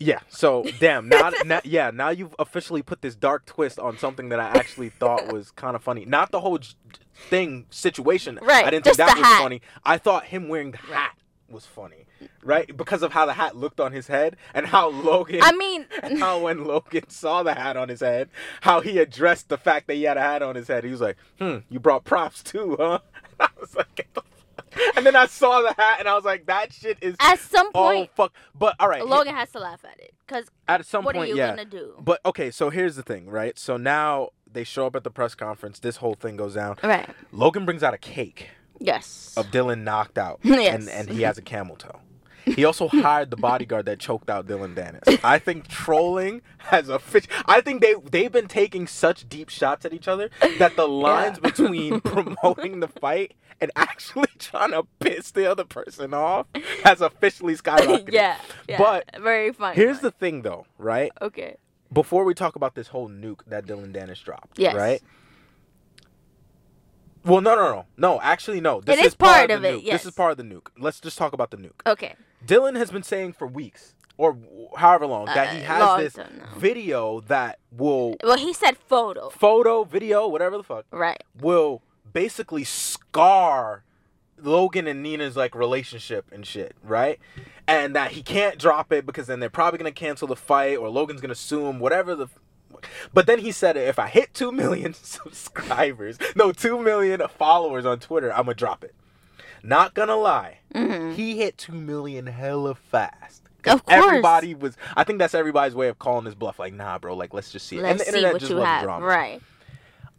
yeah. 0.00 0.20
So 0.28 0.64
damn, 0.80 1.08
now, 1.08 1.30
now, 1.44 1.60
yeah, 1.62 1.90
now 1.92 2.08
you've 2.08 2.34
officially 2.38 2.82
put 2.82 3.02
this 3.02 3.14
dark 3.14 3.46
twist 3.46 3.78
on 3.78 3.96
something 3.98 4.30
that 4.30 4.40
I 4.40 4.48
actually 4.58 4.88
thought 4.88 5.32
was 5.32 5.50
kind 5.52 5.76
of 5.76 5.82
funny. 5.82 6.04
Not 6.04 6.32
the 6.32 6.40
whole 6.40 6.58
j- 6.58 6.74
thing 7.14 7.66
situation. 7.70 8.38
Right, 8.42 8.64
I 8.64 8.70
didn't 8.70 8.84
think 8.84 8.96
that 8.96 9.16
was 9.16 9.24
hat. 9.24 9.40
funny. 9.42 9.60
I 9.84 9.98
thought 9.98 10.24
him 10.24 10.48
wearing 10.48 10.72
the 10.72 10.78
hat 10.78 11.16
was 11.48 11.66
funny, 11.66 12.06
right? 12.44 12.76
Because 12.76 13.02
of 13.02 13.12
how 13.12 13.26
the 13.26 13.32
hat 13.32 13.56
looked 13.56 13.80
on 13.80 13.92
his 13.92 14.06
head 14.06 14.36
and 14.54 14.66
how 14.66 14.88
Logan. 14.88 15.40
I 15.42 15.52
mean, 15.52 15.84
and 16.02 16.18
how 16.18 16.38
when 16.40 16.64
Logan 16.64 17.08
saw 17.10 17.42
the 17.42 17.54
hat 17.54 17.76
on 17.76 17.88
his 17.88 18.00
head, 18.00 18.30
how 18.62 18.80
he 18.80 18.98
addressed 18.98 19.48
the 19.48 19.58
fact 19.58 19.86
that 19.88 19.94
he 19.94 20.04
had 20.04 20.16
a 20.16 20.20
hat 20.22 20.42
on 20.42 20.54
his 20.54 20.68
head. 20.68 20.84
He 20.84 20.90
was 20.90 21.00
like, 21.00 21.16
"Hmm, 21.38 21.58
you 21.68 21.78
brought 21.80 22.04
props 22.04 22.42
too, 22.42 22.76
huh?" 22.78 23.00
I 23.40 23.48
was 23.60 23.74
like, 23.74 23.94
"Get 23.96 24.14
the 24.14 24.22
fuck." 24.22 24.30
and 24.96 25.04
then 25.04 25.16
I 25.16 25.26
saw 25.26 25.60
the 25.62 25.74
hat 25.76 25.96
and 25.98 26.08
I 26.08 26.14
was 26.14 26.24
like, 26.24 26.46
"That 26.46 26.72
shit 26.72 26.98
is 27.00 27.16
at 27.20 27.38
some 27.38 27.72
point. 27.72 28.10
Oh 28.10 28.14
fuck." 28.14 28.32
But 28.54 28.76
all 28.78 28.88
right, 28.88 29.04
Logan 29.06 29.34
has 29.34 29.50
to 29.52 29.58
laugh 29.60 29.84
at 29.84 29.98
it 29.98 30.14
because 30.26 30.46
at 30.68 30.84
some 30.86 31.04
point, 31.04 31.16
what 31.16 31.20
point, 31.20 31.30
are 31.30 31.34
you 31.34 31.38
yeah. 31.38 31.48
gonna 31.50 31.64
do? 31.64 31.94
But 32.00 32.20
okay, 32.24 32.50
so 32.50 32.70
here's 32.70 32.96
the 32.96 33.02
thing, 33.02 33.28
right? 33.28 33.58
So 33.58 33.76
now 33.76 34.30
they 34.52 34.64
show 34.64 34.86
up 34.86 34.96
at 34.96 35.04
the 35.04 35.10
press 35.10 35.34
conference. 35.34 35.78
This 35.78 35.96
whole 35.96 36.14
thing 36.14 36.36
goes 36.36 36.54
down. 36.54 36.76
Right. 36.82 37.08
Logan 37.32 37.64
brings 37.64 37.82
out 37.82 37.94
a 37.94 37.98
cake 37.98 38.50
Yes. 38.78 39.34
of 39.36 39.50
Dillon 39.50 39.84
knocked 39.84 40.18
out, 40.18 40.40
Yes. 40.44 40.74
and 40.74 40.88
and 40.88 41.08
he 41.10 41.22
has 41.22 41.38
a 41.38 41.42
camel 41.42 41.76
toe. 41.76 42.00
He 42.44 42.64
also 42.64 42.88
hired 42.88 43.30
the 43.30 43.36
bodyguard 43.36 43.86
that 43.86 43.98
choked 43.98 44.30
out 44.30 44.46
Dillon 44.46 44.74
Danis. 44.74 45.20
I 45.22 45.38
think 45.38 45.68
trolling 45.68 46.42
has 46.58 46.88
a 46.88 46.98
fish. 46.98 47.26
I 47.46 47.60
think 47.60 47.82
they 47.82 47.94
they've 48.10 48.32
been 48.32 48.48
taking 48.48 48.86
such 48.86 49.28
deep 49.28 49.50
shots 49.50 49.84
at 49.84 49.92
each 49.92 50.08
other 50.08 50.30
that 50.58 50.76
the 50.76 50.88
lines 50.88 51.38
between 51.38 52.00
promoting 52.00 52.80
the 52.80 52.88
fight 52.88 53.34
and 53.60 53.70
actually 53.76 54.28
trying 54.38 54.70
to 54.72 54.84
piss 55.00 55.30
the 55.30 55.50
other 55.50 55.64
person 55.64 56.14
off 56.14 56.46
has 56.84 57.00
officially 57.00 57.54
skyrocketed. 57.56 58.12
yeah, 58.12 58.36
yeah. 58.68 58.78
But 58.78 59.10
very 59.20 59.52
funny. 59.52 59.76
Here's 59.76 59.96
one. 59.96 60.02
the 60.04 60.10
thing, 60.12 60.42
though, 60.42 60.66
right? 60.78 61.12
okay. 61.20 61.56
Before 61.92 62.24
we 62.24 62.34
talk 62.34 62.54
about 62.54 62.76
this 62.76 62.88
whole 62.88 63.08
nuke 63.08 63.40
that 63.48 63.66
Dillon 63.66 63.92
Danis 63.92 64.22
dropped, 64.22 64.58
Yes. 64.60 64.76
right? 64.76 65.02
Well, 67.24 67.40
no, 67.40 67.54
no, 67.54 67.64
no, 67.70 67.86
no. 67.96 68.20
Actually, 68.20 68.60
no. 68.60 68.80
This 68.80 68.98
It 68.98 69.04
is 69.06 69.14
part 69.14 69.48
the 69.48 69.56
of 69.56 69.64
it, 69.64 69.74
nuke. 69.74 69.84
yes. 69.84 70.00
This 70.02 70.06
is 70.06 70.14
part 70.16 70.30
of 70.32 70.36
the 70.38 70.44
nuke. 70.54 70.68
Let's 70.78 71.00
just 71.00 71.18
talk 71.18 71.32
about 71.32 71.50
the 71.50 71.56
nuke. 71.58 71.80
Okay. 71.86 72.14
Dillon 72.46 72.76
has 72.76 72.90
been 72.90 73.02
saying 73.02 73.34
for 73.34 73.46
weeks 73.46 73.94
or 74.16 74.38
however 74.76 75.06
long 75.06 75.26
that 75.26 75.54
he 75.54 75.62
Uh, 75.62 75.96
has 75.98 76.14
this 76.14 76.26
video 76.56 77.20
that 77.22 77.58
will 77.72 78.16
Well, 78.22 78.38
he 78.38 78.52
said 78.54 78.76
photo. 78.78 79.28
photo, 79.30 79.84
video, 79.84 80.28
whatever 80.28 80.56
the 80.56 80.62
fuck, 80.62 80.86
Right. 80.90 81.22
will 81.38 81.82
basically 82.12 82.64
scar 82.64 83.84
Logan 84.42 84.86
and 84.86 85.02
Nina's 85.02 85.36
like 85.36 85.54
relationship 85.54 86.26
and 86.32 86.46
shit, 86.46 86.74
right? 86.82 87.18
And 87.68 87.94
that 87.94 88.12
he 88.12 88.22
can't 88.22 88.58
drop 88.58 88.92
it 88.92 89.04
because 89.06 89.26
then 89.26 89.40
they're 89.40 89.50
probably 89.50 89.78
gonna 89.78 89.92
cancel 89.92 90.26
the 90.28 90.36
fight 90.36 90.76
or 90.78 90.88
Logan's 90.88 91.20
gonna 91.20 91.34
sue 91.34 91.66
him, 91.66 91.78
whatever 91.78 92.14
the. 92.14 92.28
But 93.12 93.26
then 93.26 93.40
he 93.40 93.52
said, 93.52 93.76
if 93.76 93.98
I 93.98 94.06
hit 94.08 94.32
two 94.32 94.50
million 94.52 94.94
subscribers, 95.44 96.18
no, 96.34 96.52
two 96.52 96.82
million 96.82 97.20
followers 97.36 97.84
on 97.84 97.98
Twitter, 98.00 98.30
I'm 98.32 98.44
gonna 98.44 98.54
drop 98.54 98.82
it. 98.84 98.94
Not 99.62 99.92
gonna 99.94 100.16
lie, 100.16 100.58
Mhm. 100.74 101.14
he 101.14 101.36
hit 101.36 101.58
two 101.58 101.72
million 101.72 102.26
hella 102.26 102.74
fast. 102.74 103.42
Of 103.66 103.84
course. 103.84 104.02
everybody 104.06 104.54
was. 104.54 104.74
I 104.96 105.04
think 105.04 105.18
that's 105.18 105.34
everybody's 105.34 105.74
way 105.74 105.88
of 105.88 105.98
calling 105.98 106.24
his 106.24 106.34
bluff. 106.34 106.58
Like, 106.58 106.72
nah, 106.72 106.98
bro. 106.98 107.14
Like, 107.14 107.34
let's 107.34 107.52
just 107.52 107.66
see 107.66 107.76
it. 107.76 107.82
Let's 107.82 107.90
and 107.90 108.00
the 108.00 108.04
see 108.04 108.08
internet 108.10 108.32
what 108.32 108.40
just 108.40 108.50
you 108.50 108.56
loves 108.56 108.66
have. 108.68 108.82
drama. 108.84 109.04
Right. 109.04 109.42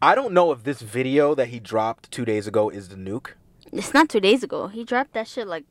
I 0.02 0.16
don't 0.16 0.34
know 0.34 0.50
if 0.50 0.64
this 0.64 0.82
video 0.82 1.34
that 1.36 1.48
he 1.48 1.60
dropped 1.60 2.10
two 2.10 2.24
days 2.24 2.48
ago 2.48 2.68
is 2.68 2.88
the 2.88 2.96
nuke. 2.96 3.30
It's 3.72 3.94
not 3.94 4.08
two 4.08 4.18
days 4.20 4.42
ago. 4.42 4.66
He 4.66 4.84
dropped 4.84 5.12
that 5.14 5.28
shit 5.28 5.46
like, 5.46 5.64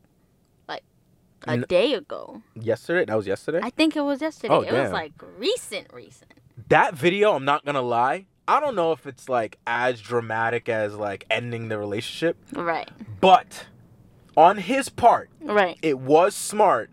like 0.70 0.84
a 1.46 1.52
N- 1.52 1.66
day 1.68 1.94
ago. 1.94 2.42
Yesterday, 2.56 3.04
that 3.06 3.16
was 3.18 3.28
yesterday. 3.28 3.60
I 3.62 3.70
think 3.72 3.96
it 3.98 4.02
was 4.02 4.22
yesterday. 4.22 4.54
Oh, 4.54 4.62
it 4.62 4.72
was 4.72 4.92
like 4.92 5.12
recent, 5.38 5.92
recent. 5.94 6.34
that 6.70 6.96
video, 6.96 7.34
I'm 7.34 7.44
not 7.46 7.66
gonna 7.66 7.82
lie. 7.82 8.28
I 8.48 8.60
don't 8.62 8.76
know 8.76 8.92
if 8.94 9.06
it's 9.06 9.28
like 9.28 9.60
as 9.68 10.00
dramatic 10.00 10.70
as 10.70 10.96
like 10.96 11.26
ending 11.30 11.68
the 11.68 11.78
relationship, 11.78 12.38
Right. 12.54 12.90
but 13.20 13.66
on 14.38 14.58
his 14.60 14.88
part, 14.90 15.30
Right. 15.42 15.78
it 15.82 16.00
was 16.00 16.36
smart 16.36 16.90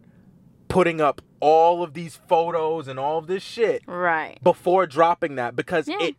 putting 0.67 1.01
up 1.01 1.23
all 1.41 1.85
of 1.85 1.95
these 1.95 2.17
photos 2.29 2.89
and 2.89 2.99
all 2.99 3.17
of 3.19 3.29
this 3.29 3.43
shit 3.45 3.83
Right. 3.87 4.39
before 4.43 4.87
dropping 4.89 5.37
that 5.37 5.55
because 5.55 5.87
Yeah. 5.89 5.97
it 6.01 6.17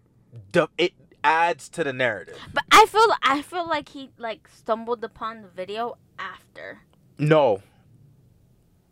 it 0.78 0.94
adds 1.24 1.70
to 1.70 1.84
the 1.84 1.94
narrative. 1.94 2.38
But 2.54 2.64
I 2.72 2.86
feel 2.86 3.08
I 3.24 3.42
feel 3.42 3.68
like 3.68 3.90
he 3.90 4.12
like 4.18 4.48
stumbled 4.48 5.04
upon 5.04 5.42
the 5.42 5.48
video 5.50 5.98
after. 6.18 6.80
No. 7.18 7.62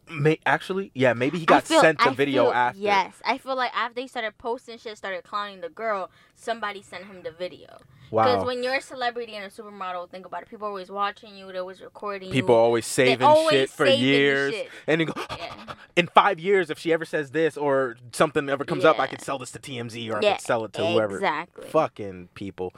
May, 0.09 0.39
actually, 0.45 0.89
yeah, 0.95 1.11
maybe 1.11 1.37
he 1.37 1.45
got 1.45 1.63
feel, 1.63 1.81
sent 1.81 1.97
the 1.99 2.11
I 2.11 2.13
video 2.13 2.45
feel- 2.45 2.53
after. 2.53 2.79
Yes, 2.79 3.13
I 3.25 3.37
feel 3.37 3.57
like 3.57 3.75
after 3.75 3.99
he 3.99 4.07
started 4.07 4.37
posting 4.37 4.77
shit, 4.77 4.97
started 4.97 5.25
clowning 5.25 5.59
the 5.59 5.67
girl, 5.67 6.09
somebody 6.33 6.81
sent 6.81 7.05
him 7.07 7.23
the 7.23 7.31
video. 7.31 7.79
Wow. 8.09 8.23
Because 8.23 8.45
when 8.45 8.63
you're 8.63 8.75
a 8.75 8.81
celebrity 8.81 9.35
and 9.35 9.43
a 9.43 9.49
supermodel, 9.49 10.09
think 10.09 10.25
about 10.25 10.43
it. 10.43 10.49
People 10.49 10.67
are 10.67 10.69
always 10.69 10.89
watching 10.89 11.35
you. 11.35 11.47
They're 11.51 11.59
always 11.59 11.81
recording 11.81 12.31
People 12.31 12.55
you. 12.55 12.59
always 12.59 12.85
saving 12.85 13.21
always 13.27 13.51
shit 13.51 13.69
for 13.69 13.85
saving 13.85 13.99
the 13.99 14.05
years. 14.07 14.53
shit. 14.53 14.69
And 14.87 15.01
you 15.01 15.07
go, 15.07 15.21
Yeah. 15.37 15.66
In 15.97 16.05
five 16.07 16.39
years, 16.39 16.69
if 16.69 16.77
she 16.77 16.93
ever 16.93 17.03
says 17.05 17.31
this 17.31 17.57
or 17.57 17.97
something 18.13 18.47
ever 18.49 18.63
comes 18.63 18.85
up, 18.85 18.99
I 18.99 19.07
could 19.07 19.19
sell 19.19 19.39
this 19.39 19.49
to 19.51 19.59
TMZ 19.59 20.09
or 20.11 20.17
I 20.19 20.33
could 20.33 20.41
sell 20.41 20.63
it 20.63 20.71
to 20.73 20.85
whoever. 20.85 21.15
Exactly. 21.15 21.67
Fucking 21.69 22.29
people. 22.35 22.71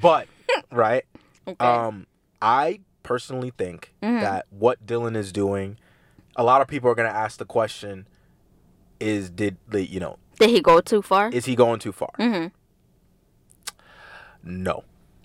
But, 0.00 0.26
right? 0.72 1.04
Okay. 1.46 1.64
Um, 1.64 2.06
I 2.40 2.80
personally 3.02 3.52
think 3.58 3.92
Mhm. 4.02 4.20
that 4.22 4.46
what 4.48 4.86
Dillon 4.86 5.16
is 5.16 5.32
doing, 5.32 5.76
a 6.34 6.42
lot 6.42 6.62
of 6.62 6.66
people 6.66 6.88
are 6.90 6.94
going 6.94 7.10
to 7.10 7.14
ask 7.14 7.38
the 7.38 7.44
question 7.44 8.08
is, 8.98 9.28
did, 9.28 9.58
the 9.68 9.84
you 9.86 10.00
know, 10.00 10.16
Did 10.38 10.48
he 10.48 10.62
go 10.62 10.80
too 10.80 11.02
far? 11.02 11.28
is 11.28 11.44
he 11.44 11.54
going 11.54 11.78
too 11.78 11.92
far? 11.92 12.12
mm-hmm. 12.18 12.46
No. 14.42 14.84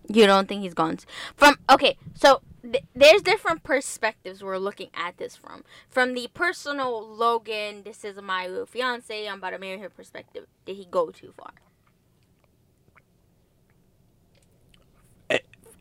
You 0.09 0.25
don't 0.25 0.47
think 0.47 0.61
he's 0.63 0.73
gone 0.73 0.97
from? 1.35 1.57
Okay, 1.69 1.97
so 2.13 2.41
th- 2.71 2.83
there's 2.95 3.21
different 3.21 3.63
perspectives 3.63 4.43
we're 4.43 4.57
looking 4.57 4.89
at 4.93 5.17
this 5.17 5.36
from. 5.36 5.63
From 5.89 6.13
the 6.13 6.29
personal 6.33 7.07
Logan, 7.07 7.83
this 7.83 8.03
is 8.03 8.21
my 8.21 8.50
fiance, 8.67 9.27
I'm 9.27 9.39
about 9.39 9.51
to 9.51 9.59
marry 9.59 9.79
her 9.79 9.89
perspective. 9.89 10.47
Did 10.65 10.77
he 10.77 10.86
go 10.89 11.09
too 11.12 11.33
far? 11.38 11.51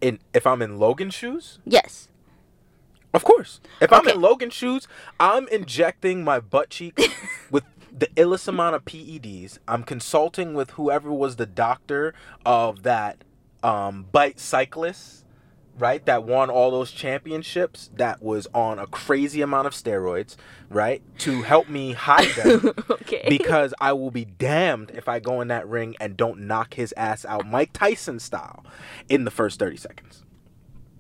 In, 0.03 0.19
if 0.35 0.47
I'm 0.47 0.61
in 0.61 0.79
Logan's 0.79 1.15
shoes, 1.15 1.59
Yes. 1.65 2.09
Of 3.15 3.25
course. 3.25 3.61
If 3.81 3.95
I'm 3.95 4.07
in 4.09 4.21
Logan 4.21 4.51
shoes, 4.51 4.87
I'm 5.19 5.49
injecting 5.49 6.23
my 6.23 6.39
butt 6.39 6.69
cheeks 6.69 7.03
with 7.51 7.65
the 7.91 8.09
illest 8.09 8.47
amount 8.47 8.77
of 8.77 8.85
PEDs. 8.85 9.59
I'm 9.67 9.85
consulting 9.85 10.53
with 10.53 10.73
whoever 10.73 11.11
was 11.11 11.37
the 11.37 11.47
doctor 11.47 12.13
of 12.45 12.83
that 12.83 13.25
um, 13.63 14.05
bite 14.13 14.39
cyclist, 14.39 15.25
right? 15.79 16.05
That 16.07 16.25
won 16.25 16.51
all 16.51 16.71
those 16.71 16.91
championships. 16.91 17.91
That 17.95 18.23
was 18.23 18.47
on 18.55 18.79
a 18.79 18.87
crazy 18.87 19.43
amount 19.43 19.67
of 19.67 19.73
steroids, 19.73 20.37
right? 20.69 21.03
To 21.21 21.43
help 21.43 21.69
me 21.69 21.93
hide 21.93 22.35
them. 22.35 22.73
okay. 22.91 23.27
because 23.29 23.75
I 23.81 23.93
will 23.93 24.11
be 24.11 24.25
damned 24.25 24.91
if 24.95 25.09
I 25.09 25.21
go 25.21 25.41
in 25.41 25.49
that 25.49 25.69
ring 25.69 25.97
and 26.01 26.17
don't 26.17 26.41
knock 26.41 26.75
his 26.75 26.95
ass 26.97 27.25
out, 27.25 27.47
Mike 27.47 27.73
Tyson 27.73 28.19
style, 28.19 28.65
in 29.09 29.25
the 29.25 29.31
first 29.31 29.59
30 29.59 29.77
seconds. 29.77 30.23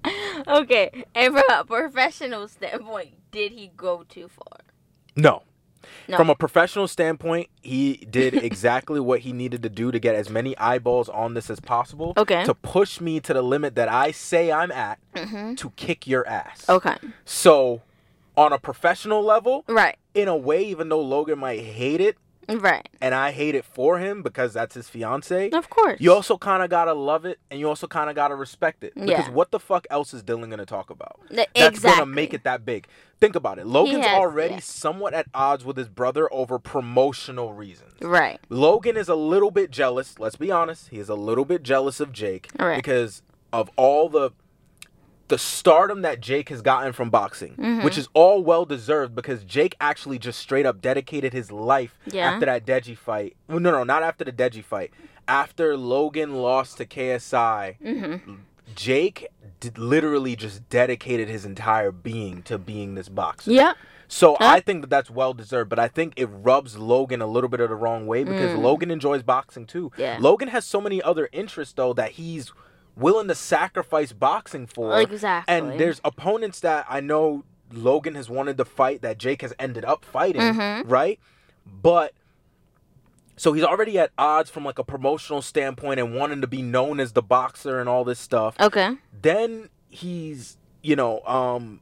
okay, 0.47 1.04
and 1.14 1.35
from 1.35 1.45
a 1.50 1.64
professional 1.64 2.47
standpoint, 2.49 3.14
did 3.33 3.52
he 3.52 3.73
go 3.76 4.04
too 4.09 4.28
far? 4.28 4.61
No. 5.16 5.42
No. 6.09 6.16
From 6.16 6.31
a 6.31 6.35
professional 6.35 6.87
standpoint, 6.88 7.49
he 7.62 7.97
did 8.11 8.35
exactly 8.45 9.00
what 9.00 9.21
he 9.21 9.33
needed 9.33 9.62
to 9.64 9.69
do 9.69 9.90
to 9.90 9.99
get 9.99 10.14
as 10.14 10.31
many 10.31 10.57
eyeballs 10.59 11.09
on 11.09 11.35
this 11.35 11.50
as 11.50 11.61
possible. 11.61 12.12
Okay. 12.16 12.45
To 12.45 12.55
push 12.55 13.00
me 13.00 13.21
to 13.21 13.35
the 13.35 13.43
limit 13.43 13.75
that 13.76 13.88
I 13.88 14.11
say 14.12 14.52
I'm 14.52 14.71
at 14.73 14.99
Mm-hmm. 15.14 15.55
to 15.55 15.71
kick 15.76 16.07
your 16.07 16.26
ass. 16.28 16.69
Okay. 16.69 16.97
So, 17.25 17.81
on 18.37 18.52
a 18.52 18.59
professional 18.59 19.23
level, 19.23 19.64
Right. 19.66 19.97
in 20.14 20.28
a 20.28 20.37
way, 20.37 20.62
even 20.64 20.90
though 20.90 21.00
Logan 21.00 21.38
might 21.38 21.61
hate 21.61 22.00
it, 22.02 22.16
Right. 22.49 22.88
and 23.00 23.15
I 23.15 23.33
hate 23.33 23.55
it 23.55 23.65
for 23.65 23.99
him 23.99 24.23
because 24.23 24.53
that's 24.53 24.75
his 24.75 24.88
fiance, 24.88 25.50
Of 25.50 25.69
course. 25.71 26.00
you 26.00 26.12
also 26.12 26.37
kind 26.38 26.62
of 26.62 26.71
gotta 26.71 26.93
love 26.95 27.25
it, 27.25 27.38
and 27.50 27.59
you 27.61 27.69
also 27.69 27.87
kind 27.87 28.09
of 28.09 28.17
gotta 28.17 28.35
respect 28.35 28.85
it. 28.85 28.95
Because 28.95 29.09
Yeah. 29.26 29.31
what 29.31 29.50
the 29.50 29.59
fuck 29.61 29.87
else 29.91 30.15
is 30.15 30.23
Dillon 30.23 30.50
gonna 30.50 30.65
talk 30.67 30.91
about? 30.91 31.21
Th- 31.29 31.49
that's 31.55 31.76
exactly. 31.76 31.99
gonna 32.00 32.07
make 32.15 32.33
it 32.35 32.45
that 32.45 32.65
big. 32.65 32.87
Think 33.19 33.35
about 33.35 33.59
it. 33.59 33.67
Logan's 33.67 34.05
has- 34.07 34.15
already 34.19 34.55
yeah. 34.55 34.61
somewhat 34.61 35.15
at 35.15 35.26
odds 35.35 35.65
with 35.65 35.76
his 35.76 35.88
brother 35.88 36.29
over 36.33 36.59
promotional 36.59 37.53
reasons. 37.55 37.93
Right. 38.00 38.38
Logan 38.49 38.97
is 38.97 39.09
a 39.09 39.15
little 39.15 39.50
bit 39.50 39.71
jealous. 39.71 40.19
Let's 40.19 40.37
be 40.37 40.50
honest. 40.50 40.88
He 40.91 40.99
is 40.99 41.09
a 41.09 41.15
little 41.15 41.45
bit 41.45 41.62
jealous 41.62 41.99
of 42.00 42.12
Jake 42.12 42.49
Right. 42.59 42.76
because 42.76 43.23
of 43.53 43.71
all 43.76 44.09
the 44.09 44.31
the 45.28 45.38
stardom 45.38 46.02
that 46.02 46.21
Jake 46.21 46.49
has 46.50 46.62
gotten 46.62 46.92
from 46.92 47.11
boxing, 47.11 47.56
Mhm. 47.59 47.83
which 47.85 47.99
is 47.99 48.09
all 48.14 48.42
well 48.45 48.64
deserved 48.64 49.14
because 49.14 49.42
Jake 49.45 49.75
actually 49.80 50.18
just 50.18 50.38
straight 50.38 50.66
up 50.66 50.80
dedicated 50.80 51.33
his 51.33 51.50
life 51.50 51.99
Yeah. 52.06 52.30
after 52.33 52.47
that 52.47 52.64
Deji 52.64 52.97
fight. 52.97 53.37
Well, 53.49 53.59
no, 53.61 53.71
no, 53.73 53.83
not 53.85 54.02
after 54.02 54.25
the 54.25 54.33
Deji 54.33 54.62
fight. 54.62 54.92
After 55.28 55.76
Logan 55.76 56.37
lost 56.37 56.76
to 56.78 56.87
KSI, 56.87 57.76
Mm-hmm. 57.85 58.35
Jake 58.75 59.28
d- 59.61 59.71
literally 59.76 60.37
just 60.37 60.68
dedicated 60.68 61.28
his 61.28 61.45
entire 61.45 61.90
being 61.90 62.42
to 62.42 62.59
being 62.59 62.95
this 62.95 63.09
boxer. 63.09 63.50
Yeah. 63.52 63.73
So 64.09 64.37
Huh? 64.38 64.47
I 64.47 64.61
think 64.61 64.83
that 64.83 64.90
that's 64.90 65.11
well 65.11 65.33
deserved, 65.35 65.68
but 65.71 65.78
I 65.80 65.88
think 65.88 66.12
it 66.16 66.26
rubs 66.30 66.76
Logan 66.78 67.21
a 67.23 67.26
little 67.26 67.49
bit 67.49 67.59
of 67.61 67.68
the 67.71 67.75
wrong 67.75 68.06
way 68.06 68.23
because 68.23 68.52
Mm. 68.52 68.62
Logan 68.62 68.90
enjoys 68.90 69.23
boxing 69.23 69.66
too. 69.66 69.90
Yeah. 69.97 70.18
Logan 70.21 70.49
has 70.49 70.64
so 70.64 70.80
many 70.80 71.02
other 71.02 71.28
interests 71.33 71.75
though 71.75 71.92
that 71.95 72.12
he's 72.12 72.52
willing 72.97 73.29
to 73.29 73.35
sacrifice 73.35 74.12
boxing 74.12 74.67
for. 74.67 74.99
Exactly. 75.00 75.55
And 75.55 75.79
there's 75.79 76.00
opponents 76.05 76.61
that 76.61 76.87
I 76.88 77.00
know 77.00 77.45
Logan 77.73 78.15
has 78.15 78.29
wanted 78.31 78.57
to 78.57 78.65
fight 78.65 79.03
that 79.03 79.19
Jake 79.19 79.43
has 79.43 79.53
ended 79.59 79.85
up 79.85 80.05
fighting, 80.05 80.41
Mhm. 80.41 80.83
right? 80.87 81.19
But 81.67 82.12
so 83.37 83.53
he's 83.53 83.65
already 83.65 83.99
at 83.99 84.11
odds 84.17 84.49
from 84.50 84.65
like 84.65 84.79
a 84.79 84.85
promotional 84.85 85.43
standpoint 85.43 86.00
and 86.00 86.15
wanting 86.15 86.41
to 86.41 86.47
be 86.47 86.62
known 86.62 87.00
as 87.00 87.12
the 87.12 87.23
boxer 87.23 87.79
and 87.81 87.88
all 87.88 88.03
this 88.05 88.19
stuff 88.19 88.57
Okay. 88.59 88.97
then 89.21 89.69
he's 89.91 90.57
you 90.83 90.97
know 90.97 91.21
um 91.26 91.81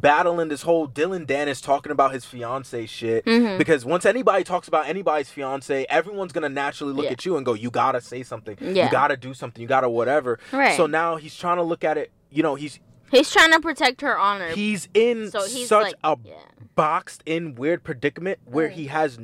battling 0.00 0.48
this 0.48 0.62
whole 0.62 0.86
Dillon 0.86 1.26
Danis 1.26 1.62
talking 1.62 1.92
about 1.92 2.12
his 2.12 2.24
fiance 2.24 2.86
shit 2.86 3.24
Mhm. 3.24 3.58
because 3.58 3.84
once 3.84 4.04
anybody 4.04 4.42
talks 4.44 4.66
about 4.68 4.86
anybody's 4.88 5.28
fiance 5.30 5.86
everyone's 5.88 6.32
gonna 6.32 6.48
naturally 6.48 6.92
look 6.92 7.04
Yeah. 7.06 7.12
at 7.12 7.24
you 7.24 7.36
and 7.36 7.46
go 7.46 7.54
you 7.54 7.70
gotta 7.70 8.00
say 8.00 8.22
something 8.22 8.56
Yeah. 8.60 8.86
you 8.86 8.90
gotta 8.90 9.16
do 9.16 9.34
something 9.34 9.62
you 9.62 9.68
gotta 9.68 9.88
whatever 9.88 10.38
Right. 10.52 10.76
so 10.76 10.86
now 10.86 11.16
he's 11.16 11.36
trying 11.36 11.56
to 11.58 11.62
look 11.62 11.84
at 11.84 11.96
it 11.98 12.10
you 12.30 12.42
know 12.42 12.54
he's 12.54 12.80
He's 13.10 13.30
trying 13.30 13.52
to 13.52 13.60
protect 13.60 14.00
her 14.00 14.18
honor. 14.18 14.48
he's 14.48 14.88
in 14.94 15.30
so 15.30 15.44
he's 15.46 15.68
such 15.68 15.82
like, 15.84 15.94
a 16.02 16.16
yeah. 16.24 16.34
boxed 16.74 17.22
in 17.26 17.54
weird 17.54 17.84
predicament 17.84 18.40
where 18.44 18.66
Right. 18.66 18.74
he 18.76 18.86
has 18.86 19.18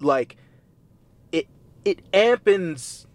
like 0.00 0.36
it 1.30 1.46
it 1.84 2.10
ampens 2.12 3.06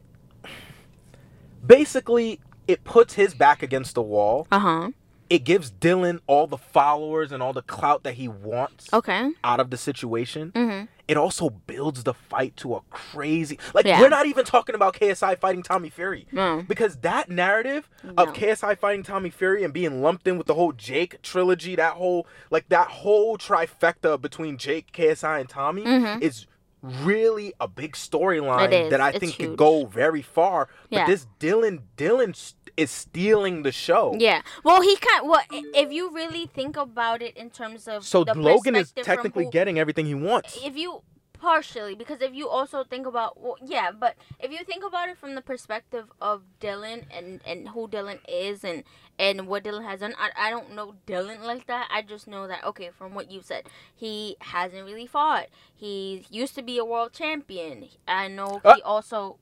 basically 1.66 2.40
it 2.68 2.84
puts 2.84 3.14
his 3.16 3.34
back 3.34 3.62
against 3.64 3.96
the 3.96 4.02
wall 4.02 4.48
Uh 4.52 4.60
huh. 4.60 4.90
It 5.30 5.40
gives 5.46 5.70
Dillon 5.72 6.20
all 6.28 6.48
the 6.48 6.58
followers 6.58 7.32
and 7.32 7.42
all 7.42 7.54
the 7.54 7.62
clout 7.62 8.04
that 8.04 8.16
he 8.16 8.28
wants 8.28 8.92
Okay. 8.94 9.32
out 9.44 9.60
of 9.60 9.70
the 9.70 9.78
situation. 9.78 10.52
Mhm. 10.54 10.88
It 11.08 11.18
also 11.18 11.50
builds 11.50 12.04
the 12.04 12.14
fight 12.14 12.56
to 12.58 12.76
a 12.76 12.82
crazy 12.90 13.58
like 13.74 13.86
Yeah. 13.86 14.00
we're 14.00 14.10
not 14.10 14.26
even 14.26 14.46
talking 14.46 14.76
about 14.76 14.94
KSI 14.94 15.36
fighting 15.36 15.64
Tommy 15.64 15.90
Fury. 15.90 16.28
No. 16.32 16.64
Because 16.68 16.98
that 16.98 17.30
narrative 17.30 17.90
No. 18.04 18.14
of 18.18 18.34
KSI 18.34 18.76
fighting 18.76 19.04
Tommy 19.04 19.30
Fury 19.30 19.64
and 19.64 19.74
being 19.74 20.02
lumped 20.02 20.28
in 20.28 20.38
with 20.38 20.48
the 20.48 20.54
whole 20.54 20.72
Jake 20.72 21.22
trilogy, 21.22 21.76
that 21.76 21.94
whole 21.94 22.28
like 22.52 22.70
that 22.70 22.88
whole 22.90 23.38
trifecta 23.38 24.20
between 24.22 24.58
Jake, 24.58 24.92
KSI, 24.94 25.40
and 25.40 25.50
Tommy 25.50 25.84
Mhm. 25.84 26.22
is 26.22 26.46
really 26.82 27.54
a 27.62 27.68
big 27.68 27.94
storyline 27.94 28.90
that 28.90 29.00
I 29.00 29.10
It's 29.12 29.20
think 29.20 29.38
could 29.38 29.56
go 29.58 29.86
very 29.86 30.22
far. 30.22 30.68
But 30.90 30.98
Yeah. 30.98 31.06
this 31.08 31.28
Dillon 31.40 31.84
Dillon 31.96 32.34
is 32.78 32.90
stealing 32.92 33.64
the 33.64 33.72
show. 33.72 34.16
Yeah. 34.18 34.42
Well, 34.64 34.82
he 34.82 34.96
kind. 34.98 35.28
Well, 35.30 35.42
if 35.52 35.92
you 35.92 36.10
really 36.12 36.46
think 36.48 36.76
about 36.78 37.22
it 37.22 37.36
in 37.38 37.50
terms 37.50 37.88
of 37.88 38.04
So 38.06 38.22
Logan 38.22 38.76
is 38.76 38.92
technically 38.92 39.46
who- 39.46 39.52
getting 39.52 39.78
everything 39.80 40.06
he 40.06 40.16
wants. 40.16 40.58
If 40.64 40.76
you 40.76 41.04
partially 41.34 41.94
because 41.94 42.22
if 42.22 42.34
you 42.34 42.48
also 42.48 42.86
think 42.86 43.06
about 43.06 43.38
well, 43.40 43.58
yeah, 43.62 43.92
but 43.92 44.16
if 44.40 44.50
you 44.50 44.60
think 44.64 44.82
about 44.84 45.10
it 45.10 45.18
from 45.18 45.36
the 45.36 45.42
perspective 45.42 46.06
of 46.22 46.42
Dillon 46.62 47.06
and 47.12 47.42
and 47.46 47.68
who 47.70 47.88
Dillon 47.90 48.20
is 48.30 48.64
and 48.64 48.84
and 49.20 49.46
what 49.48 49.64
Dillon 49.66 49.84
has 49.84 50.00
done, 50.00 50.16
I, 50.18 50.30
I 50.48 50.50
don't 50.50 50.74
know 50.74 50.96
Dillon 51.06 51.44
like 51.44 51.68
that. 51.68 51.90
I 51.92 52.02
just 52.02 52.28
know 52.28 52.48
that 52.48 52.64
okay, 52.64 52.92
from 52.98 53.14
what 53.14 53.30
you 53.30 53.42
said, 53.42 53.64
he 53.94 54.38
hasn't 54.40 54.86
really 54.86 55.06
fought. 55.06 55.48
He 55.76 56.26
used 56.30 56.56
to 56.56 56.62
be 56.62 56.78
a 56.78 56.86
world 56.86 57.12
champion. 57.14 57.90
I 58.08 58.30
know 58.30 58.62
Uh. 58.64 58.76
he 58.76 58.82
also 58.82 59.38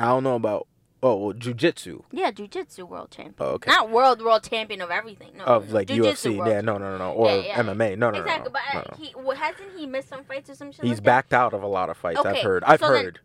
I 0.00 0.06
don't 0.06 0.24
know 0.24 0.34
about 0.34 0.66
oh 1.02 1.16
well, 1.16 1.34
jujitsu 1.34 2.02
yeah, 2.12 2.30
jujitsu 2.30 2.86
world 2.88 3.10
champion. 3.10 3.34
oh, 3.40 3.52
okay 3.52 3.70
Not 3.70 3.90
world 3.90 4.22
world 4.22 4.42
champion 4.48 4.80
of 4.82 4.90
everything. 4.90 5.32
No, 5.38 5.44
of 5.44 5.72
like 5.72 5.88
jujitsu 5.88 6.32
UFC 6.32 6.36
world 6.38 6.50
yeah 6.50 6.60
no 6.60 6.78
no 6.78 6.90
no 6.92 6.98
no 6.98 7.12
or 7.12 7.28
Yeah, 7.30 7.36
yeah. 7.42 7.62
MMA 7.62 7.96
no 7.98 8.10
no 8.10 8.18
exactly, 8.20 8.44
no, 8.44 8.50
but 8.50 8.62
no, 8.74 8.80
uh, 8.80 8.82
no, 8.82 8.88
no. 8.98 9.04
he 9.04 9.14
well, 9.16 9.36
hasn't 9.36 9.68
he 9.76 9.86
missed 9.86 10.08
some 10.08 10.24
fights 10.24 10.50
or 10.50 10.54
some 10.54 10.72
shit. 10.72 10.82
he's 10.84 10.90
like 10.92 10.96
that? 10.98 11.02
backed 11.04 11.32
out 11.34 11.54
of 11.54 11.62
a 11.62 11.66
lot 11.66 11.88
of 11.90 11.96
fights 11.96 12.20
I've 12.24 12.38
heard 12.38 12.64
I've 12.64 12.80
so 12.80 12.92
then- 12.92 13.04
heard 13.04 13.20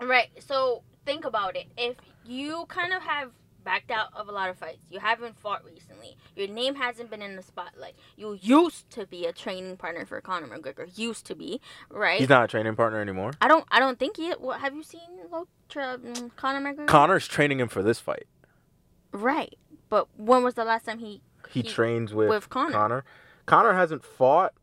Right. 0.00 0.30
So 0.40 0.82
think 1.06 1.24
about 1.24 1.54
it. 1.54 1.66
If 1.76 1.96
you 2.24 2.64
kind 2.68 2.92
of 2.92 3.02
have 3.02 3.30
backed 3.64 3.90
out 3.90 4.08
of 4.14 4.28
a 4.28 4.32
lot 4.32 4.48
of 4.50 4.56
fights, 4.58 4.82
you 4.90 4.98
haven't 5.00 5.38
fought 5.38 5.64
recently. 5.64 6.16
Your 6.36 6.48
name 6.48 6.74
hasn't 6.76 7.10
been 7.10 7.22
in 7.22 7.36
the 7.36 7.42
spotlight. 7.42 7.94
You 8.16 8.38
used 8.40 8.90
to 8.90 9.06
be 9.06 9.26
a 9.26 9.32
training 9.32 9.76
partner 9.76 10.04
for 10.06 10.20
Conor 10.20 10.46
McGregor. 10.48 10.86
Used 10.98 11.26
to 11.26 11.34
be, 11.34 11.60
right? 11.90 12.18
he's 12.20 12.28
not 12.28 12.44
a 12.44 12.48
training 12.48 12.76
partner 12.76 13.00
anymore 13.00 13.32
I 13.40 13.48
don't. 13.48 13.64
I 13.70 13.78
don't 13.80 13.98
think 13.98 14.16
he. 14.16 14.30
What 14.32 14.60
have 14.60 14.74
you 14.74 14.82
seen, 14.82 15.00
Lo- 15.30 15.48
tra- 15.68 15.98
mm, 15.98 16.34
Conor 16.36 16.60
McGregor? 16.72 16.86
Conor's 16.86 17.26
training 17.28 17.60
him 17.60 17.68
for 17.68 17.82
this 17.82 17.98
fight 17.98 18.26
right. 19.12 19.54
But 19.88 20.08
when 20.16 20.42
was 20.42 20.54
the 20.54 20.64
last 20.64 20.86
time 20.86 20.98
he? 20.98 21.20
he, 21.50 21.60
He- 21.60 21.68
trains 21.68 22.14
with, 22.14 22.28
with 22.28 22.48
Conor. 22.48 22.72
Connor 22.72 23.04
Conor 23.46 23.74
hasn't 23.74 24.04
fought 24.04 24.54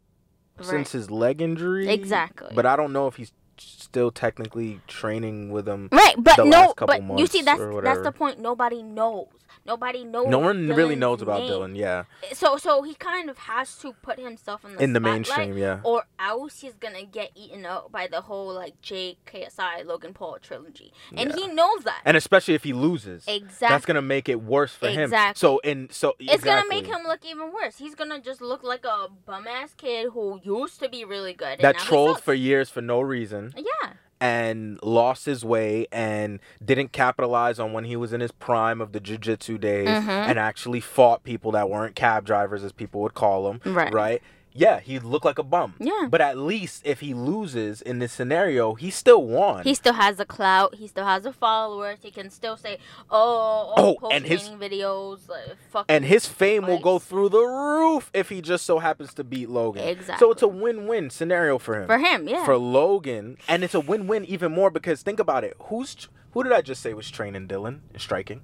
Right. 0.58 0.68
since 0.68 0.92
his 0.92 1.10
leg 1.10 1.42
injury 1.42 1.88
Exactly. 1.88 2.52
but 2.54 2.66
I 2.66 2.76
don't 2.76 2.92
know 2.92 3.08
if 3.08 3.16
he's 3.16 3.32
still 3.62 4.12
technically 4.12 4.82
training 4.88 5.52
with 5.52 5.68
him 5.68 5.90
Right, 5.92 6.16
but 6.18 6.46
no, 6.46 6.74
but 6.78 7.02
you 7.18 7.28
see, 7.28 7.42
that's 7.42 7.62
that's 7.84 8.02
the 8.02 8.12
point. 8.12 8.40
Nobody 8.40 8.84
knows. 8.84 9.28
Nobody 9.74 10.04
knows. 10.14 10.28
no 10.28 10.40
one 10.50 10.68
really 10.80 10.96
knows 11.04 11.22
about 11.22 11.40
name. 11.42 11.50
Dillon 11.50 11.76
yeah 11.76 12.04
So, 12.34 12.58
so 12.58 12.82
he 12.90 12.94
kind 12.96 13.30
of 13.30 13.38
has 13.54 13.68
to 13.84 13.94
put 14.08 14.18
himself 14.20 14.66
in 14.66 14.72
the 14.76 14.84
in 14.86 14.92
the 14.94 15.00
mainstream 15.00 15.56
yeah 15.58 15.80
or 15.84 16.00
else 16.32 16.62
he's 16.64 16.74
gonna 16.86 17.06
get 17.20 17.30
eaten 17.36 17.66
up 17.74 17.92
by 17.92 18.08
the 18.08 18.22
whole 18.28 18.52
like 18.64 18.76
JKSI 18.82 19.86
Logan 19.86 20.14
Paul 20.14 20.38
trilogy, 20.42 20.92
and 21.16 21.30
Yeah. 21.30 21.36
he 21.36 21.48
knows 21.60 21.84
that. 21.84 22.02
and 22.06 22.16
especially 22.18 22.56
if 22.56 22.64
he 22.64 22.74
loses 22.74 23.26
exactly. 23.28 23.68
that's 23.70 23.86
gonna 23.86 24.02
make 24.02 24.28
it 24.30 24.42
worse 24.42 24.74
for 24.74 24.90
him 24.90 25.04
Exactly. 25.12 25.40
so 25.40 25.62
and 25.64 25.92
so 25.92 26.16
it's 26.20 26.44
gonna 26.44 26.68
make 26.70 26.88
him 26.88 27.04
look 27.06 27.22
even 27.26 27.52
worse. 27.54 27.78
He's 27.78 27.96
gonna 27.96 28.20
just 28.20 28.42
look 28.42 28.64
like 28.64 28.86
a 28.86 29.08
bum 29.26 29.46
ass 29.48 29.74
kid 29.76 30.10
who 30.14 30.40
used 30.44 30.80
to 30.80 30.90
be 30.90 31.06
really 31.06 31.34
good. 31.34 31.60
that 31.60 31.78
trolled 31.78 32.22
for 32.22 32.34
years 32.34 32.70
for 32.70 32.82
no 32.82 33.00
reason 33.02 33.54
Yeah, 33.56 33.94
and 34.22 34.80
lost 34.84 35.26
his 35.26 35.46
way 35.46 35.88
and 35.92 36.40
didn't 36.64 36.92
capitalize 36.92 37.60
on 37.60 37.72
when 37.74 37.86
he 37.86 37.96
was 37.96 38.12
in 38.14 38.20
his 38.22 38.32
prime 38.32 38.82
of 38.82 38.92
the 38.92 39.00
jiu-jitsu 39.00 39.58
days 39.58 39.88
Mhm. 39.88 40.08
and 40.10 40.38
actually 40.40 40.80
fought 40.82 41.24
people 41.24 41.52
that 41.52 41.70
weren't 41.70 41.96
cab 41.96 42.26
drivers 42.26 42.64
as 42.64 42.72
people 42.72 43.02
would 43.02 43.14
call 43.14 43.44
them 43.52 43.62
Right. 43.74 43.94
right 43.94 44.22
yeah 44.52 44.80
he 44.80 44.98
looked 45.00 45.26
like 45.26 45.38
a 45.38 45.44
bum 45.44 45.76
yeah. 45.80 46.08
but 46.10 46.20
at 46.22 46.38
least 46.38 46.82
if 46.86 47.02
he 47.02 47.14
loses 47.14 47.82
in 47.82 48.00
this 48.00 48.12
scenario 48.12 48.74
he 48.74 48.90
still 48.90 49.24
won 49.24 49.64
He 49.64 49.74
still 49.76 49.94
has 49.94 50.20
a 50.20 50.26
clout. 50.26 50.76
He 50.76 50.88
still 50.88 51.06
has 51.06 51.26
a 51.26 51.32
followers. 51.34 52.00
He 52.02 52.10
can 52.12 52.30
still 52.30 52.58
say, 52.58 52.78
"Oh, 53.12 53.74
oh, 53.78 53.98
Oh, 54.02 54.10
and 54.10 54.26
his- 54.26 54.50
videos, 54.50 55.30
like, 55.30 55.56
fuck." 55.70 55.86
and 55.88 56.04
his 56.06 56.26
fame 56.26 56.66
will 56.66 56.80
go 56.80 56.98
through 57.00 57.30
the 57.30 57.40
roof 57.44 58.10
if 58.14 58.30
he 58.30 58.42
just 58.42 58.66
so 58.66 58.80
happens 58.80 59.14
to 59.16 59.24
beat 59.24 59.50
Logan. 59.50 59.88
Exactly. 59.88 60.26
So 60.26 60.32
it's 60.32 60.42
a 60.42 60.48
win-win 60.48 61.10
scenario 61.10 61.58
for 61.60 61.80
him. 61.80 61.88
for 61.88 61.98
him, 62.00 62.28
yeah. 62.28 62.44
For 62.46 62.58
Logan, 62.58 63.38
and 63.48 63.64
it's 63.64 63.76
a 63.76 63.80
win-win 63.80 64.26
even 64.26 64.52
more 64.52 64.70
because 64.72 65.02
think 65.04 65.20
about 65.20 65.44
it. 65.44 65.56
Who's 65.64 66.08
who 66.32 66.44
did 66.44 66.52
I 66.54 66.62
just 66.62 66.82
say 66.82 66.94
was 66.94 67.10
training 67.12 67.48
Dillon 67.48 67.84
and 67.94 68.02
striking? 68.02 68.42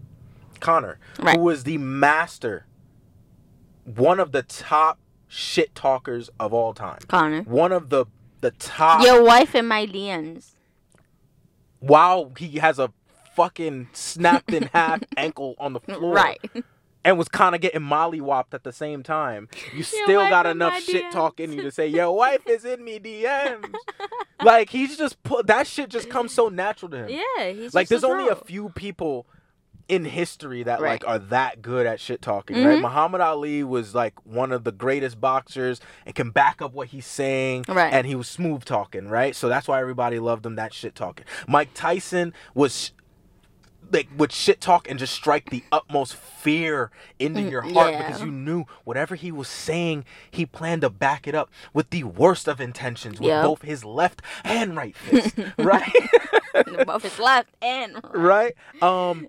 Conor, 0.60 1.00
Right. 1.20 1.36
who 1.38 1.44
was 1.44 1.64
the 1.64 1.78
master, 1.78 2.66
one 3.84 4.20
of 4.20 4.32
the 4.32 4.42
top 4.44 5.00
shit 5.36 5.76
talkers 5.76 6.30
of 6.40 6.54
all 6.54 6.74
time. 6.74 7.00
Conor, 7.08 7.42
One 7.44 7.72
of 7.72 7.90
the 7.90 8.06
the 8.42 8.52
top. 8.52 9.04
your 9.04 9.24
wife 9.24 9.54
in 9.56 9.68
my 9.68 9.86
DMs. 9.86 10.52
While 11.80 12.32
he 12.38 12.58
has 12.60 12.80
a 12.80 12.92
fucking 13.36 13.90
snapped 13.94 14.54
in 14.54 14.64
half 14.74 15.02
ankle 15.18 15.56
on 15.60 15.74
the 15.74 15.80
floor, 15.80 16.14
Right. 16.14 16.40
and 17.04 17.18
was 17.18 17.28
kind 17.28 17.54
of 17.54 17.62
getting 17.62 17.82
mollywopped 17.82 18.54
at 18.54 18.64
the 18.64 18.72
same 18.72 19.04
time. 19.04 19.50
You 19.76 19.84
still 19.84 20.28
got 20.30 20.46
enough 20.46 20.80
shit 20.82 21.06
DMs. 21.06 21.12
talk 21.12 21.40
in 21.40 21.52
you 21.54 21.62
to 21.64 21.72
say, 21.72 21.88
"Your 21.88 22.12
wife 22.16 22.48
is 22.48 22.66
in 22.66 22.84
me 22.84 23.00
DMs." 23.00 23.74
like 24.44 24.70
he's 24.70 24.98
just 24.98 25.22
put 25.24 25.48
that 25.48 25.68
shit 25.68 25.90
just 25.90 26.10
comes 26.10 26.34
so 26.34 26.50
natural 26.50 26.90
to 26.92 26.98
him. 27.06 27.10
Yeah, 27.10 27.50
he's 27.52 27.74
like 27.74 27.90
just 27.90 28.02
there's 28.02 28.04
only 28.04 28.28
a 28.30 28.36
few 28.36 28.70
people 28.70 29.26
in 29.88 30.06
history 30.06 30.64
that 30.64 30.82
Right. 30.82 31.02
like 31.04 31.08
are 31.08 31.20
that 31.20 31.62
good 31.62 31.86
at 31.86 32.00
shit 32.00 32.22
talking, 32.22 32.56
right? 32.66 32.80
Mhm. 32.80 32.82
Muhammad 32.82 33.22
Ali 33.22 33.64
was 33.64 33.94
like 33.94 34.14
one 34.26 34.52
of 34.52 34.64
the 34.64 34.72
greatest 34.72 35.22
boxers 35.22 35.80
and 36.06 36.16
can 36.16 36.32
back 36.32 36.62
up 36.62 36.74
what 36.74 36.88
he's 36.88 37.06
saying 37.06 37.66
Right. 37.68 37.94
and 37.94 38.08
he 38.08 38.16
was 38.16 38.28
smooth 38.28 38.66
talking, 38.66 39.08
right? 39.10 39.36
So 39.36 39.48
that's 39.48 39.68
why 39.68 39.80
everybody 39.80 40.18
loved 40.18 40.46
him 40.46 40.56
that 40.56 40.74
shit 40.74 40.96
talking. 40.96 41.26
Mike 41.48 41.70
Tyson 41.76 42.34
was 42.56 42.94
like 43.92 44.08
would 44.18 44.32
shit 44.32 44.60
talk 44.60 44.90
and 44.90 44.98
just 44.98 45.14
strike 45.14 45.52
the 45.52 45.64
utmost 45.72 46.16
fear 46.16 46.90
into 47.20 47.40
Mm, 47.42 47.52
your 47.52 47.62
heart 47.62 47.92
yeah. 47.94 48.08
because 48.08 48.22
you 48.24 48.32
knew 48.32 48.66
whatever 48.84 49.14
he 49.14 49.32
was 49.32 49.48
saying, 49.48 50.06
he 50.32 50.44
planned 50.48 50.82
to 50.82 50.90
back 50.90 51.28
it 51.28 51.36
up 51.36 51.52
with 51.72 51.92
the 51.92 52.04
worst 52.04 52.48
of 52.48 52.60
intentions 52.60 53.20
with 53.20 53.28
Yep. 53.30 53.44
both 53.46 53.62
his 53.62 53.86
left 53.86 54.24
and 54.44 54.76
right 54.76 54.98
fist, 54.98 55.36
right? 55.60 55.94
both 56.88 57.04
his 57.04 57.20
left 57.20 57.50
and 57.62 58.02
right? 58.14 58.56
Um 58.82 59.28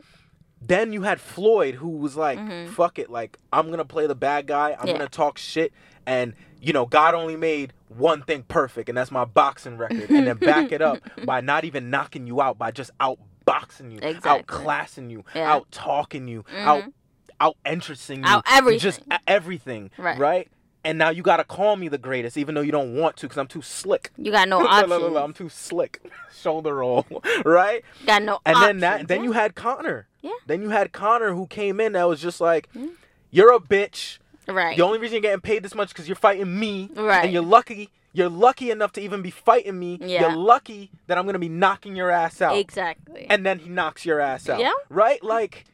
then 0.61 0.93
you 0.93 1.03
had 1.03 1.21
Floyd 1.21 1.75
who 1.77 1.89
was 1.91 2.17
like, 2.17 2.39
Mhm. 2.39 2.69
fuck 2.71 2.99
it, 2.99 3.11
like 3.11 3.39
I'm 3.53 3.71
gonna 3.71 3.85
play 3.85 4.07
the 4.07 4.15
bad 4.15 4.47
guy, 4.47 4.77
I'm 4.79 4.87
Yeah. 4.89 4.95
gonna 4.95 5.09
talk 5.09 5.39
shit 5.39 5.73
and 6.07 6.35
you 6.61 6.73
know, 6.73 6.87
God 6.87 7.15
only 7.15 7.37
made 7.37 7.73
one 7.89 8.23
thing 8.23 8.43
perfect, 8.43 8.89
and 8.89 8.97
that's 8.97 9.11
my 9.11 9.25
boxing 9.25 9.77
record. 9.77 10.11
And 10.11 10.27
then 10.27 10.37
back 10.39 10.73
it 10.73 10.81
up 10.83 10.99
by 11.27 11.41
not 11.41 11.65
even 11.65 11.91
knocking 11.91 12.27
you 12.27 12.41
out, 12.41 12.59
by 12.59 12.71
just 12.71 12.91
outboxing 12.99 13.93
you, 13.93 13.99
Exactly. 14.03 14.31
outclassing 14.43 15.11
you, 15.11 15.25
Yeah. 15.35 15.53
out 15.53 15.71
talking 15.71 16.27
you, 16.27 16.45
out 16.57 16.83
Mhm. 16.85 16.93
out 17.39 17.57
interesting 17.67 18.21
you, 18.21 18.25
Out 18.27 18.45
everything. 18.51 18.81
just 18.81 19.03
everything, 19.27 19.91
Right. 19.99 20.19
right? 20.19 20.49
And 20.87 20.99
now 20.99 21.11
you 21.11 21.23
gotta 21.23 21.45
call 21.45 21.77
me 21.77 21.89
the 21.89 21.99
greatest, 21.99 22.37
even 22.39 22.55
though 22.55 22.61
you 22.61 22.71
don't 22.73 22.95
want 22.95 23.17
to, 23.19 23.27
because 23.27 23.39
I'm 23.39 23.49
too 23.49 23.61
slick. 23.63 24.11
You 24.17 24.31
got 24.31 24.49
no 24.49 24.61
options. 24.67 24.89
no, 24.91 24.99
no, 25.01 25.09
no, 25.09 25.23
I'm 25.25 25.33
too 25.33 25.49
slick. 25.49 26.01
Shoulder 26.41 26.77
roll, 26.77 27.05
right? 27.45 27.83
Got 28.07 28.23
no 28.23 28.39
And 28.47 28.57
options. 28.57 28.69
then 28.69 28.81
that, 28.81 29.09
then 29.09 29.19
yeah. 29.19 29.25
you 29.25 29.33
had 29.33 29.55
Conor. 29.55 30.07
Yeah. 30.23 30.31
Then 30.47 30.63
you 30.63 30.69
had 30.71 30.93
Conor 30.93 31.35
who 31.35 31.47
came 31.49 31.81
in 31.81 31.93
that 31.93 32.05
was 32.09 32.21
just 32.21 32.41
like, 32.41 32.73
Mm. 32.73 32.91
you're 33.31 33.53
a 33.53 33.59
bitch. 33.59 34.19
right. 34.49 34.77
The 34.77 34.83
only 34.85 34.99
reason 34.99 35.15
you're 35.17 35.23
getting 35.23 35.41
paid 35.41 35.63
this 35.65 35.75
much 35.75 35.89
because 35.89 36.09
you're 36.09 36.15
fighting 36.17 36.59
me, 36.59 36.89
Right. 36.95 37.25
and 37.25 37.33
you're 37.33 37.43
lucky. 37.43 37.91
You're 38.13 38.31
lucky 38.31 38.71
enough 38.71 38.93
to 38.93 39.01
even 39.03 39.21
be 39.23 39.31
fighting 39.31 39.79
me. 39.79 39.99
Yeah. 40.01 40.21
You're 40.23 40.37
lucky 40.37 40.91
that 41.07 41.19
I'm 41.19 41.27
gonna 41.27 41.39
be 41.39 41.49
knocking 41.51 41.95
your 41.97 42.11
ass 42.11 42.41
out. 42.41 42.57
Exactly. 42.57 43.27
And 43.29 43.45
then 43.45 43.59
he 43.59 43.69
knocks 43.69 44.07
your 44.07 44.21
ass 44.21 44.49
out. 44.49 44.61
Yeah. 44.61 44.73
Right? 44.89 45.23
Like, 45.23 45.65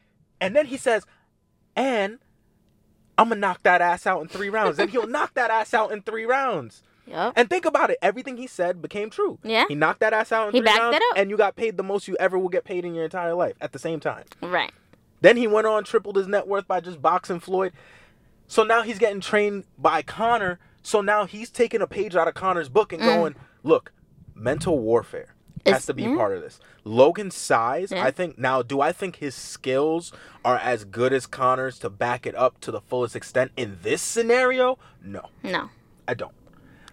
and 0.41 0.53
then 0.55 0.65
he 0.65 0.75
says, 0.77 1.05
and 1.75 2.19
I'm 3.17 3.29
gonna 3.29 3.39
knock 3.41 3.63
that 3.63 3.81
ass 3.81 4.07
out 4.07 4.21
in 4.21 4.27
three 4.27 4.49
rounds. 4.49 4.79
and 4.79 4.89
he'll 4.89 5.07
knock 5.07 5.33
that 5.35 5.51
ass 5.51 5.73
out 5.73 5.91
in 5.91 6.01
three 6.01 6.25
rounds. 6.25 6.83
yep. 7.05 7.33
And 7.35 7.49
think 7.49 7.65
about 7.65 7.89
it. 7.89 7.97
Everything 8.01 8.37
he 8.37 8.47
said 8.47 8.81
became 8.81 9.09
true. 9.09 9.37
Yeah. 9.43 9.65
He 9.67 9.75
knocked 9.75 9.99
that 9.99 10.13
ass 10.13 10.31
out 10.31 10.47
in 10.47 10.53
He 10.53 10.59
three 10.59 10.65
backed 10.65 10.79
rounds, 10.81 10.95
it 10.97 11.03
up. 11.11 11.17
and 11.17 11.29
you 11.29 11.37
got 11.37 11.55
paid 11.55 11.77
the 11.77 11.83
most 11.83 12.07
you 12.07 12.15
ever 12.19 12.39
will 12.39 12.49
get 12.49 12.63
paid 12.63 12.85
in 12.85 12.93
your 12.95 13.03
entire 13.03 13.33
life 13.35 13.55
at 13.61 13.71
the 13.71 13.79
same 13.79 13.99
time. 13.99 14.23
Right. 14.41 14.71
Then 15.21 15.37
he 15.37 15.47
went 15.47 15.67
on, 15.67 15.83
tripled 15.83 16.15
his 16.15 16.27
net 16.27 16.47
worth 16.47 16.67
by 16.67 16.79
just 16.79 17.01
boxing 17.01 17.39
Floyd. 17.39 17.71
So 18.47 18.63
now 18.63 18.81
he's 18.83 18.99
getting 18.99 19.21
trained 19.21 19.63
by 19.77 20.01
Conor. 20.01 20.59
So 20.81 20.99
now 21.01 21.25
he's 21.25 21.49
taking 21.49 21.81
a 21.81 21.87
page 21.87 22.15
out 22.15 22.27
of 22.27 22.33
Conor's 22.33 22.67
book 22.69 22.91
and 22.91 23.01
Mm. 23.01 23.05
going, 23.05 23.35
look, 23.63 23.91
mental 24.35 24.79
warfare 24.79 25.33
has 25.65 25.71
It's- 25.71 25.85
to 25.87 25.93
be 25.93 26.03
yeah. 26.03 26.15
part 26.15 26.35
of 26.35 26.41
this. 26.41 26.59
Logan's 26.83 27.35
size, 27.35 27.91
Yeah. 27.91 28.03
I 28.03 28.11
think, 28.11 28.37
now, 28.37 28.61
do 28.61 28.81
I 28.81 28.91
think 28.91 29.17
his 29.17 29.33
skills 29.35 30.11
are 30.43 30.57
as 30.57 30.83
good 30.83 31.13
as 31.13 31.25
Conor's 31.25 31.79
to 31.79 31.89
back 31.89 32.25
it 32.25 32.35
up 32.35 32.59
to 32.61 32.71
the 32.71 32.81
fullest 32.81 33.15
extent 33.15 33.51
in 33.55 33.79
this 33.81 34.01
scenario? 34.01 34.77
No, 35.03 35.29
No. 35.43 35.69
I 36.07 36.13
don't. 36.13 36.33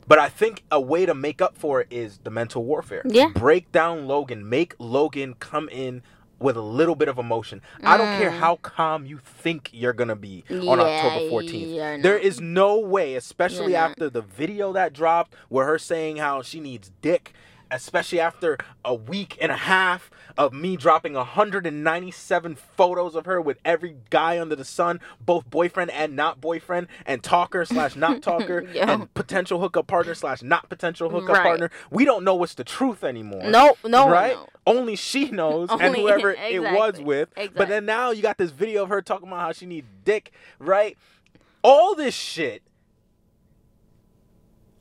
But 0.06 0.18
I 0.18 0.28
think 0.28 0.64
a 0.70 0.80
way 0.80 1.06
to 1.06 1.14
make 1.14 1.40
up 1.42 1.56
for 1.56 1.80
it 1.80 1.88
is 1.90 2.18
the 2.24 2.30
mental 2.30 2.64
warfare. 2.64 3.02
Yeah. 3.04 3.28
Break 3.34 3.70
down 3.72 4.06
Logan. 4.06 4.48
Make 4.48 4.74
Logan 4.78 5.34
come 5.38 5.68
in 5.68 6.02
with 6.40 6.56
a 6.56 6.62
little 6.62 6.94
bit 6.94 7.06
of 7.08 7.18
emotion. 7.18 7.60
I 7.84 7.96
don't 7.98 8.18
care 8.18 8.30
Mm. 8.30 8.38
how 8.38 8.56
calm 8.56 9.04
you 9.04 9.18
think 9.22 9.68
you're 9.72 9.92
going 9.92 10.08
to 10.08 10.16
be 10.16 10.42
on 10.50 10.62
Yeah, 10.62 10.70
October 10.84 11.28
14th. 11.30 11.74
you're 11.74 11.98
There 12.02 12.16
is 12.18 12.40
no 12.40 12.78
way, 12.78 13.14
especially 13.14 13.76
after 13.76 14.08
the 14.08 14.22
video 14.22 14.72
that 14.72 14.92
dropped 14.92 15.34
where 15.48 15.66
her 15.66 15.78
saying 15.78 16.16
how 16.16 16.40
she 16.42 16.58
needs 16.60 16.90
dick 17.02 17.34
especially 17.70 18.20
after 18.20 18.58
a 18.84 18.94
week 18.94 19.36
and 19.40 19.50
a 19.52 19.56
half 19.56 20.10
of 20.38 20.52
me 20.52 20.76
dropping 20.76 21.14
197 21.14 22.54
photos 22.54 23.14
of 23.14 23.26
her 23.26 23.40
with 23.40 23.58
every 23.64 23.96
guy 24.10 24.40
under 24.40 24.56
the 24.56 24.64
sun, 24.64 25.00
both 25.20 25.48
boyfriend 25.50 25.90
and 25.90 26.14
not 26.16 26.40
boyfriend, 26.40 26.86
and 27.06 27.22
talker 27.22 27.64
slash 27.64 27.96
not 27.96 28.22
talker, 28.22 28.66
Yeah. 28.72 28.90
and 28.90 29.12
potential 29.14 29.60
hookup 29.60 29.86
partner 29.86 30.14
slash 30.14 30.42
not 30.42 30.68
potential 30.68 31.10
hookup 31.10 31.36
Right. 31.36 31.42
partner. 31.44 31.70
We 31.90 32.04
don't 32.04 32.24
know 32.24 32.34
what's 32.34 32.54
the 32.54 32.64
truth 32.64 33.04
anymore. 33.04 33.44
No, 33.44 33.74
no, 33.84 34.08
right? 34.08 34.34
knows. 34.36 34.46
Only 34.66 34.96
she 34.96 35.30
knows, 35.30 35.68
and 35.72 35.82
Only- 35.82 36.00
whoever 36.00 36.30
it 36.38 36.60
was 36.60 36.90
exactly, 36.98 37.04
with. 37.04 37.28
But 37.54 37.68
then 37.68 37.84
now 37.86 38.10
you 38.10 38.22
got 38.22 38.38
this 38.38 38.50
video 38.50 38.84
of 38.84 38.88
her 38.88 39.02
talking 39.02 39.28
about 39.28 39.40
how 39.40 39.52
she 39.52 39.66
needs 39.66 39.86
dick, 40.04 40.32
right? 40.58 40.96
All 41.62 41.94
this 41.94 42.14
shit 42.14 42.62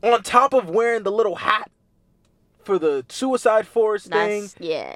on 0.02 0.24
top 0.24 0.54
of 0.54 0.70
wearing 0.70 1.04
the 1.04 1.12
little 1.12 1.36
hat 1.36 1.70
for 2.64 2.78
the 2.80 3.06
suicide 3.10 3.68
forest 3.68 4.08
thing, 4.08 4.50
yeah. 4.60 4.96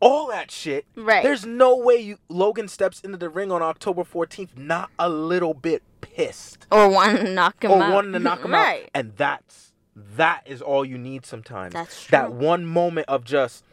all 0.00 0.28
that 0.28 0.50
shit. 0.50 0.86
Right. 0.96 1.22
There's 1.22 1.44
no 1.44 1.76
way 1.76 1.96
you 1.96 2.18
Logan 2.28 2.68
steps 2.68 3.00
into 3.00 3.18
the 3.18 3.28
ring 3.28 3.50
on 3.50 3.62
October 3.62 4.04
14th 4.04 4.56
not 4.56 4.90
a 4.98 5.08
little 5.08 5.54
bit 5.54 5.82
pissed 6.00 6.66
or 6.70 6.88
one 6.88 7.16
to 7.16 7.32
knock 7.32 7.62
him 7.64 7.72
or 7.72 7.82
out. 7.82 7.90
Or 7.90 7.94
wanting 7.94 8.12
to 8.12 8.18
knock 8.20 8.40
him 8.44 8.54
out. 8.54 8.58
right. 8.62 8.82
out. 8.84 8.90
And 8.94 9.12
that's 9.16 9.72
that 9.96 10.42
is 10.46 10.62
all 10.62 10.84
you 10.84 10.96
need 10.98 11.26
sometimes. 11.26 11.74
That's 11.74 12.04
true. 12.04 12.10
That 12.12 12.32
one 12.32 12.64
moment 12.64 13.08
of 13.08 13.24
just 13.24 13.64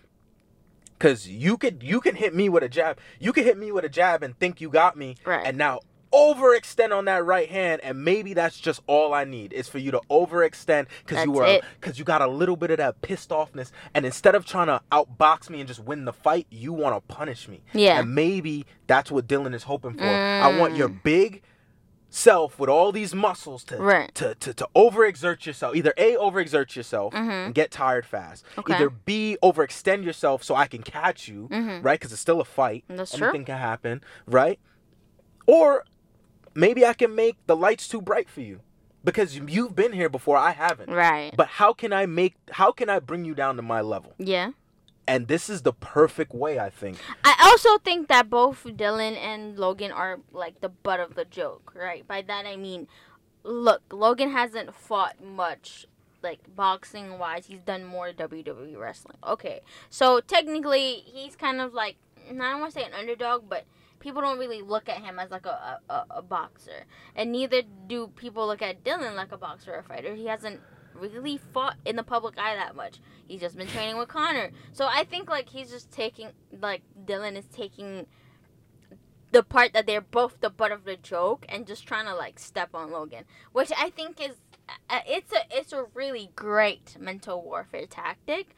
cuz 0.98 1.28
you 1.28 1.58
could 1.58 1.84
you 1.84 2.02
can 2.02 2.16
hit 2.16 2.34
me 2.34 2.50
with 2.50 2.64
a 2.64 2.70
jab. 2.70 2.98
You 3.20 3.32
can 3.32 3.44
hit 3.44 3.58
me 3.58 3.72
with 3.72 3.86
a 3.86 3.90
jab 3.90 4.24
and 4.24 4.38
think 4.40 4.60
you 4.60 4.70
got 4.70 4.98
me 4.98 5.16
Right. 5.26 5.46
and 5.46 5.58
now 5.58 5.82
overextend 6.16 6.98
on 6.98 7.06
that 7.06 7.26
right 7.26 7.50
hand 7.50 7.82
and 7.84 8.04
maybe 8.06 8.34
that's 8.34 8.58
just 8.60 8.82
all 8.88 9.14
I 9.14 9.26
need 9.26 9.52
is 9.52 9.68
for 9.68 9.80
you 9.80 9.92
to 9.92 10.02
overextend 10.10 10.88
cuz 11.06 11.24
you 11.26 11.32
were 11.32 11.60
cuz 11.82 12.00
you 12.00 12.06
got 12.06 12.22
a 12.22 12.28
little 12.28 12.56
bit 12.56 12.72
of 12.72 12.78
that 12.78 13.02
pissed 13.02 13.30
offness 13.32 13.72
and 13.94 14.06
instead 14.06 14.34
of 14.36 14.46
trying 14.46 14.68
to 14.68 14.82
outbox 14.92 15.50
me 15.50 15.60
and 15.60 15.68
just 15.68 15.82
win 15.82 16.06
the 16.06 16.14
fight, 16.14 16.48
you 16.50 16.72
want 16.72 16.96
to 16.96 17.14
punish 17.14 17.48
me. 17.48 17.62
Yeah. 17.74 18.00
And 18.00 18.16
maybe 18.16 18.66
that's 18.88 19.12
what 19.12 19.28
Dillon 19.28 19.54
is 19.54 19.64
hoping 19.64 19.94
for. 19.98 20.06
I 20.06 20.58
want 20.58 20.76
your 20.76 20.90
Mm. 20.90 21.04
big 21.04 21.42
self 22.10 22.58
with 22.60 22.70
all 22.70 22.94
these 22.94 23.14
muscles 23.14 23.64
to 23.66 23.76
Right. 23.78 24.14
to, 24.16 24.36
to, 24.36 24.54
to 24.54 24.68
overexert 24.74 25.46
yourself. 25.46 25.76
Either 25.76 25.94
A, 25.98 26.16
overexert 26.16 26.74
yourself 26.76 27.14
Mhm. 27.14 27.48
and 27.48 27.54
get 27.56 27.72
tired 27.72 28.06
fast. 28.06 28.46
Okay. 28.58 28.74
Either 28.74 28.90
B, 28.90 29.38
overextend 29.44 30.06
yourself 30.06 30.42
so 30.42 30.56
I 30.56 30.68
can 30.68 30.82
catch 30.82 31.28
you, 31.28 31.50
Mhm. 31.52 31.84
right? 31.84 32.00
Because 32.00 32.14
it's 32.14 32.22
still 32.22 32.40
a 32.40 32.46
fight. 32.46 32.86
That's 32.88 33.12
true. 33.18 33.28
Anything 33.28 33.44
can 33.46 33.58
happen, 33.58 34.02
right? 34.28 34.60
Or 35.46 35.84
maybe 36.56 36.86
I 36.86 36.94
can 36.94 37.14
make 37.14 37.38
the 37.46 37.56
lights 37.56 37.88
too 37.88 38.02
bright 38.02 38.30
for 38.30 38.42
you. 38.42 38.62
Because 39.04 39.38
you've 39.38 39.76
been 39.76 39.94
here 39.94 40.10
before, 40.10 40.36
I 40.36 40.52
haven't. 40.52 40.90
Right. 40.90 41.32
But 41.38 41.48
how 41.48 41.74
can 41.74 41.94
I 41.94 42.08
make 42.08 42.34
how 42.50 42.72
can 42.72 42.90
I 42.90 42.98
bring 42.98 43.24
you 43.24 43.36
down 43.36 43.56
to 43.58 43.62
my 43.62 43.82
level? 43.82 44.14
yeah. 44.18 44.52
And 45.08 45.28
this 45.28 45.52
is 45.52 45.62
the 45.62 45.72
perfect 45.72 46.34
way, 46.34 46.58
I 46.58 46.72
think. 46.72 46.98
I 47.24 47.36
also 47.44 47.78
think 47.78 48.08
that 48.08 48.28
both 48.28 48.66
Dillon 48.76 49.14
and 49.14 49.56
Logan 49.60 49.92
are 49.92 50.18
like 50.32 50.62
the 50.62 50.70
butt 50.70 51.00
of 51.00 51.14
the 51.14 51.26
joke, 51.26 51.74
right? 51.76 52.08
By 52.08 52.24
that 52.24 52.48
I 52.48 52.56
mean, 52.56 52.88
look, 53.44 53.84
Logan 53.92 54.32
hasn't 54.32 54.74
fought 54.74 55.24
much, 55.24 55.86
like 56.24 56.40
boxing 56.56 57.20
wise. 57.20 57.46
He's 57.46 57.60
done 57.60 57.86
more 57.86 58.12
WWE 58.14 58.76
wrestling. 58.80 59.18
Okay, 59.24 59.62
so 59.92 60.22
technically 60.22 61.04
he's 61.06 61.36
kind 61.36 61.62
of 61.62 61.76
like 61.76 61.98
I 62.28 62.34
don't 62.34 62.60
want 62.62 62.74
to 62.74 62.80
say 62.80 62.86
an 62.88 62.94
underdog, 62.94 63.48
but 63.48 63.66
people 64.00 64.22
don't 64.22 64.40
really 64.40 64.62
look 64.62 64.90
at 64.90 65.02
him 65.02 65.20
as 65.20 65.32
like 65.32 65.46
a, 65.46 65.80
a, 65.90 66.06
a 66.10 66.22
boxer, 66.22 66.86
and 67.16 67.32
neither 67.32 67.62
do 67.88 68.08
people 68.16 68.48
look 68.48 68.62
at 68.62 68.84
Dillon 68.84 69.16
like 69.16 69.32
a 69.32 69.38
boxer 69.38 69.74
or 69.74 69.80
a 69.80 69.84
fighter. 69.84 70.16
He 70.16 70.28
hasn't 70.28 70.60
really 70.94 71.38
fought 71.38 71.76
in 71.86 71.96
the 71.96 72.04
public 72.04 72.38
eye 72.38 72.56
that 72.56 72.76
much. 72.76 73.00
He's 73.28 73.42
just 73.42 73.58
been 73.58 73.68
training 73.68 73.98
with 73.98 74.08
Conor. 74.08 74.52
So 74.72 74.88
I 74.88 75.04
think 75.04 75.30
like 75.30 75.50
he's 75.50 75.70
just 75.70 75.92
taking 75.92 76.32
like 76.62 76.82
Dillon 77.06 77.36
is 77.36 77.46
taking 77.48 78.08
the 79.32 79.44
part 79.44 79.74
that 79.74 79.86
they're 79.86 80.02
both 80.02 80.40
the 80.40 80.50
butt 80.50 80.72
of 80.72 80.86
the 80.86 80.96
joke 80.96 81.46
and 81.50 81.68
just 81.68 81.86
trying 81.86 82.06
to 82.06 82.16
like 82.16 82.40
step 82.40 82.70
on 82.74 82.92
Logan, 82.92 83.26
which 83.52 83.72
I 83.78 83.90
think 83.90 84.22
is 84.22 84.38
uh, 84.90 85.02
it's 85.08 85.32
a 85.34 85.40
it's 85.52 85.74
a 85.74 85.86
really 85.94 86.32
great 86.36 86.96
mental 87.00 87.42
warfare 87.42 87.86
tactic. 87.86 88.56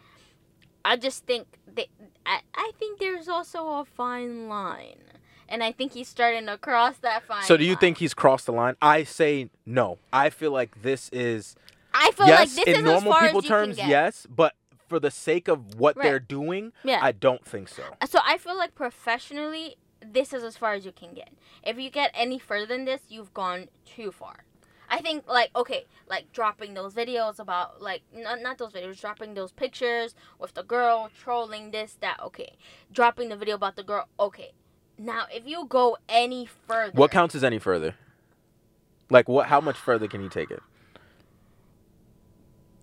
I 0.85 0.95
just 0.95 1.25
think 1.25 1.57
they, 1.67 1.89
I, 2.25 2.39
I 2.55 2.71
think 2.79 2.99
there's 2.99 3.27
also 3.27 3.67
a 3.67 3.85
fine 3.85 4.47
line. 4.47 5.03
And 5.49 5.63
I 5.63 5.71
think 5.71 5.93
he's 5.93 6.07
starting 6.07 6.45
to 6.47 6.57
cross 6.57 6.97
that 6.97 7.23
fine 7.27 7.43
So 7.43 7.57
do 7.57 7.63
you 7.63 7.71
line. 7.71 7.79
think 7.79 7.97
he's 7.99 8.13
crossed 8.13 8.45
the 8.47 8.53
line? 8.53 8.75
I 8.81 9.03
say 9.03 9.49
no. 9.65 9.97
I 10.11 10.29
feel 10.29 10.51
like 10.51 10.81
this 10.81 11.09
is 11.09 11.55
I 11.93 12.11
feel 12.11 12.27
yes, 12.27 12.39
like 12.57 12.65
this 12.65 12.75
in 12.75 12.79
is 12.81 12.83
normal 12.83 13.13
as 13.13 13.19
far 13.19 13.25
people 13.27 13.37
as 13.39 13.43
you 13.45 13.49
terms, 13.49 13.75
can 13.77 13.85
get. 13.85 13.89
yes, 13.89 14.27
but 14.29 14.53
for 14.87 14.99
the 14.99 15.11
sake 15.11 15.47
of 15.47 15.75
what 15.75 15.95
Right. 15.97 16.03
they're 16.03 16.19
doing, 16.19 16.71
Yeah. 16.83 16.99
I 17.01 17.11
don't 17.11 17.43
think 17.45 17.67
so. 17.69 17.83
Uh, 18.01 18.05
so 18.05 18.19
I 18.25 18.37
feel 18.37 18.55
like 18.57 18.75
professionally, 18.75 19.77
this 20.01 20.31
is 20.33 20.43
as 20.43 20.55
far 20.57 20.73
as 20.73 20.85
you 20.85 20.91
can 20.91 21.13
get. 21.13 21.29
If 21.63 21.77
you 21.79 21.89
get 21.89 22.11
any 22.13 22.39
further 22.39 22.65
than 22.67 22.85
this, 22.85 23.01
you've 23.09 23.33
gone 23.33 23.67
too 23.85 24.11
far. 24.11 24.43
I 24.89 24.99
think 25.01 25.27
like 25.27 25.49
okay, 25.55 25.85
like 26.07 26.31
dropping 26.31 26.73
those 26.73 26.93
videos 26.93 27.39
about 27.39 27.81
like 27.81 28.03
not 28.13 28.41
not 28.41 28.57
those 28.57 28.71
videos, 28.73 28.99
dropping 29.01 29.33
those 29.33 29.51
pictures 29.51 30.15
with 30.39 30.53
the 30.53 30.63
girl 30.63 31.09
trolling 31.17 31.71
this 31.71 31.97
that 31.99 32.19
okay, 32.23 32.55
dropping 32.91 33.27
the 33.29 33.35
video 33.35 33.55
about 33.55 33.75
the 33.75 33.83
girl 33.83 34.07
okay. 34.19 34.51
Now 34.97 35.25
if 35.31 35.45
you 35.47 35.65
go 35.67 35.97
any 36.09 36.45
further, 36.45 36.91
What 36.93 37.11
counts 37.11 37.35
as 37.35 37.43
any 37.43 37.59
further? 37.59 37.95
Like 39.09 39.27
what? 39.29 39.47
How 39.47 39.61
much 39.61 39.77
further 39.77 40.07
can 40.07 40.21
you 40.21 40.29
take 40.29 40.51
it? 40.51 40.61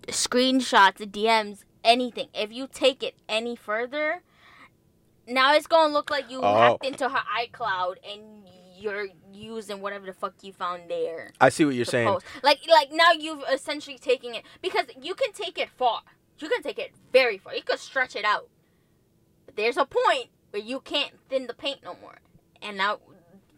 screenshots, 0.09 0.99
DMs, 1.11 1.65
anything. 1.83 2.29
If 2.35 2.53
you 2.53 2.69
take 2.71 3.03
it 3.03 3.15
any 3.29 3.57
further, 3.57 4.23
now 5.27 5.55
it's 5.55 5.67
gonna 5.67 5.93
look 5.93 6.11
like 6.11 6.31
you 6.31 6.41
Oh. 6.43 6.55
hacked 6.55 6.85
into 6.85 7.09
her 7.09 7.23
iCloud 7.39 7.97
and 8.07 8.47
you're 8.77 9.09
using 9.33 9.81
whatever 9.81 10.05
the 10.07 10.13
fuck 10.13 10.35
you 10.43 10.53
found 10.53 10.91
there. 10.91 11.31
I 11.41 11.49
see 11.49 11.65
what 11.65 11.75
you're 11.75 11.87
to 11.87 11.91
saying. 11.91 12.09
post. 12.09 12.27
Like, 12.43 12.61
like 12.69 12.93
now 12.93 13.13
you've 13.13 13.43
essentially 13.51 13.99
taken 13.99 14.35
it 14.35 14.45
because 14.61 14.87
you 15.01 15.15
can 15.15 15.33
take 15.33 15.59
it 15.59 15.71
far. 15.71 16.03
You 16.39 16.49
can 16.49 16.63
take 16.63 16.79
it 16.79 16.93
very 17.13 17.39
far. 17.39 17.55
You 17.55 17.63
could 17.63 17.79
stretch 17.79 18.15
it 18.15 18.25
out. 18.25 18.49
But 19.47 19.57
there's 19.57 19.77
a 19.79 19.87
point 19.87 20.29
where 20.55 20.63
you 20.63 20.79
can't 20.79 21.11
thin 21.29 21.49
the 21.49 21.53
paint 21.55 21.81
no 21.83 21.97
more, 22.01 22.15
and 22.63 22.77
now 22.77 23.01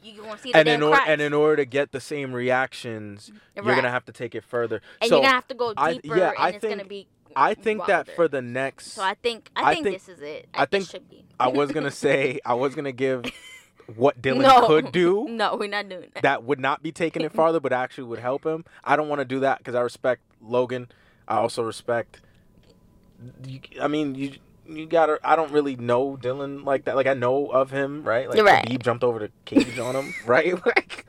you 0.03 0.23
gonna 0.23 0.39
see 0.39 0.51
the 0.51 0.57
And 0.59 0.65
damn 0.67 0.77
in 0.77 0.83
order 0.83 0.97
cracks. 0.97 1.11
and 1.11 1.21
in 1.21 1.35
order 1.35 1.57
to 1.57 1.65
get 1.67 1.93
the 1.93 2.01
same 2.01 2.33
reactions, 2.33 3.31
you're 3.55 3.65
gonna 3.65 3.91
have 3.91 4.07
to 4.07 4.13
take 4.13 4.35
it 4.35 4.43
further. 4.45 4.81
and 5.03 5.11
so 5.11 5.17
you're 5.17 5.25
gonna 5.25 5.35
have 5.35 5.49
to 5.49 5.55
go 5.55 5.75
I- 5.77 5.95
deeper, 5.95 6.17
yeah, 6.17 6.29
and 6.31 6.39
I 6.39 6.49
it's 6.51 6.63
gonna 6.65 6.77
think- 6.77 6.89
be. 6.89 7.09
I 7.39 7.53
think 7.53 7.85
that 7.85 8.09
for 8.17 8.29
the 8.29 8.41
next, 8.41 8.93
So 8.93 9.03
I 9.03 9.13
think 9.13 9.51
I 9.55 9.63
I 9.71 9.75
think, 9.75 9.85
think- 9.85 9.97
this 9.99 10.09
is 10.09 10.23
it. 10.23 10.49
I 10.55 10.63
It 10.63 10.71
think 10.71 10.89
should 10.89 11.11
be. 11.11 11.27
I 11.39 11.49
was 11.49 11.71
gonna 11.71 11.91
say 12.07 12.41
I 12.47 12.55
was 12.55 12.75
gonna 12.75 12.93
give 12.93 13.25
what 13.95 14.23
Dillon 14.23 14.41
no. 14.43 14.67
could 14.67 14.91
do 14.91 15.27
No, 15.29 15.55
we're 15.57 15.69
not 15.69 15.87
doing 15.91 16.09
that. 16.15 16.23
that 16.23 16.45
would 16.45 16.59
not 16.59 16.83
be 16.83 16.93
taking 16.93 17.21
it 17.21 17.33
farther, 17.33 17.61
but 17.61 17.75
actually 17.75 18.05
would 18.05 18.21
help 18.21 18.47
him. 18.47 18.65
I 18.85 18.97
don't 18.97 19.09
want 19.11 19.19
to 19.19 19.27
do 19.27 19.41
that 19.41 19.59
because 19.59 19.75
I 19.75 19.83
respect 19.83 20.23
Logan. 20.41 20.89
I 21.29 21.37
also 21.37 21.63
respect. 21.63 22.23
I 23.81 23.87
mean, 23.89 24.15
you 24.15 24.33
you 24.69 24.87
gotta. 24.87 25.19
I 25.23 25.37
don't 25.37 25.53
really 25.53 25.77
know 25.77 26.17
Dillon 26.17 26.65
like 26.65 26.85
that. 26.85 26.97
Like 26.97 27.07
I 27.07 27.15
know 27.15 27.47
of 27.47 27.71
him, 27.71 28.03
right? 28.03 28.29
Like 28.29 28.43
Right. 28.43 28.65
Khabib 28.67 28.83
jumped 28.83 29.05
over 29.05 29.19
the 29.19 29.31
cage 29.45 29.79
on 29.79 29.95
him, 29.95 30.15
right? 30.27 30.55
Like 30.65 31.05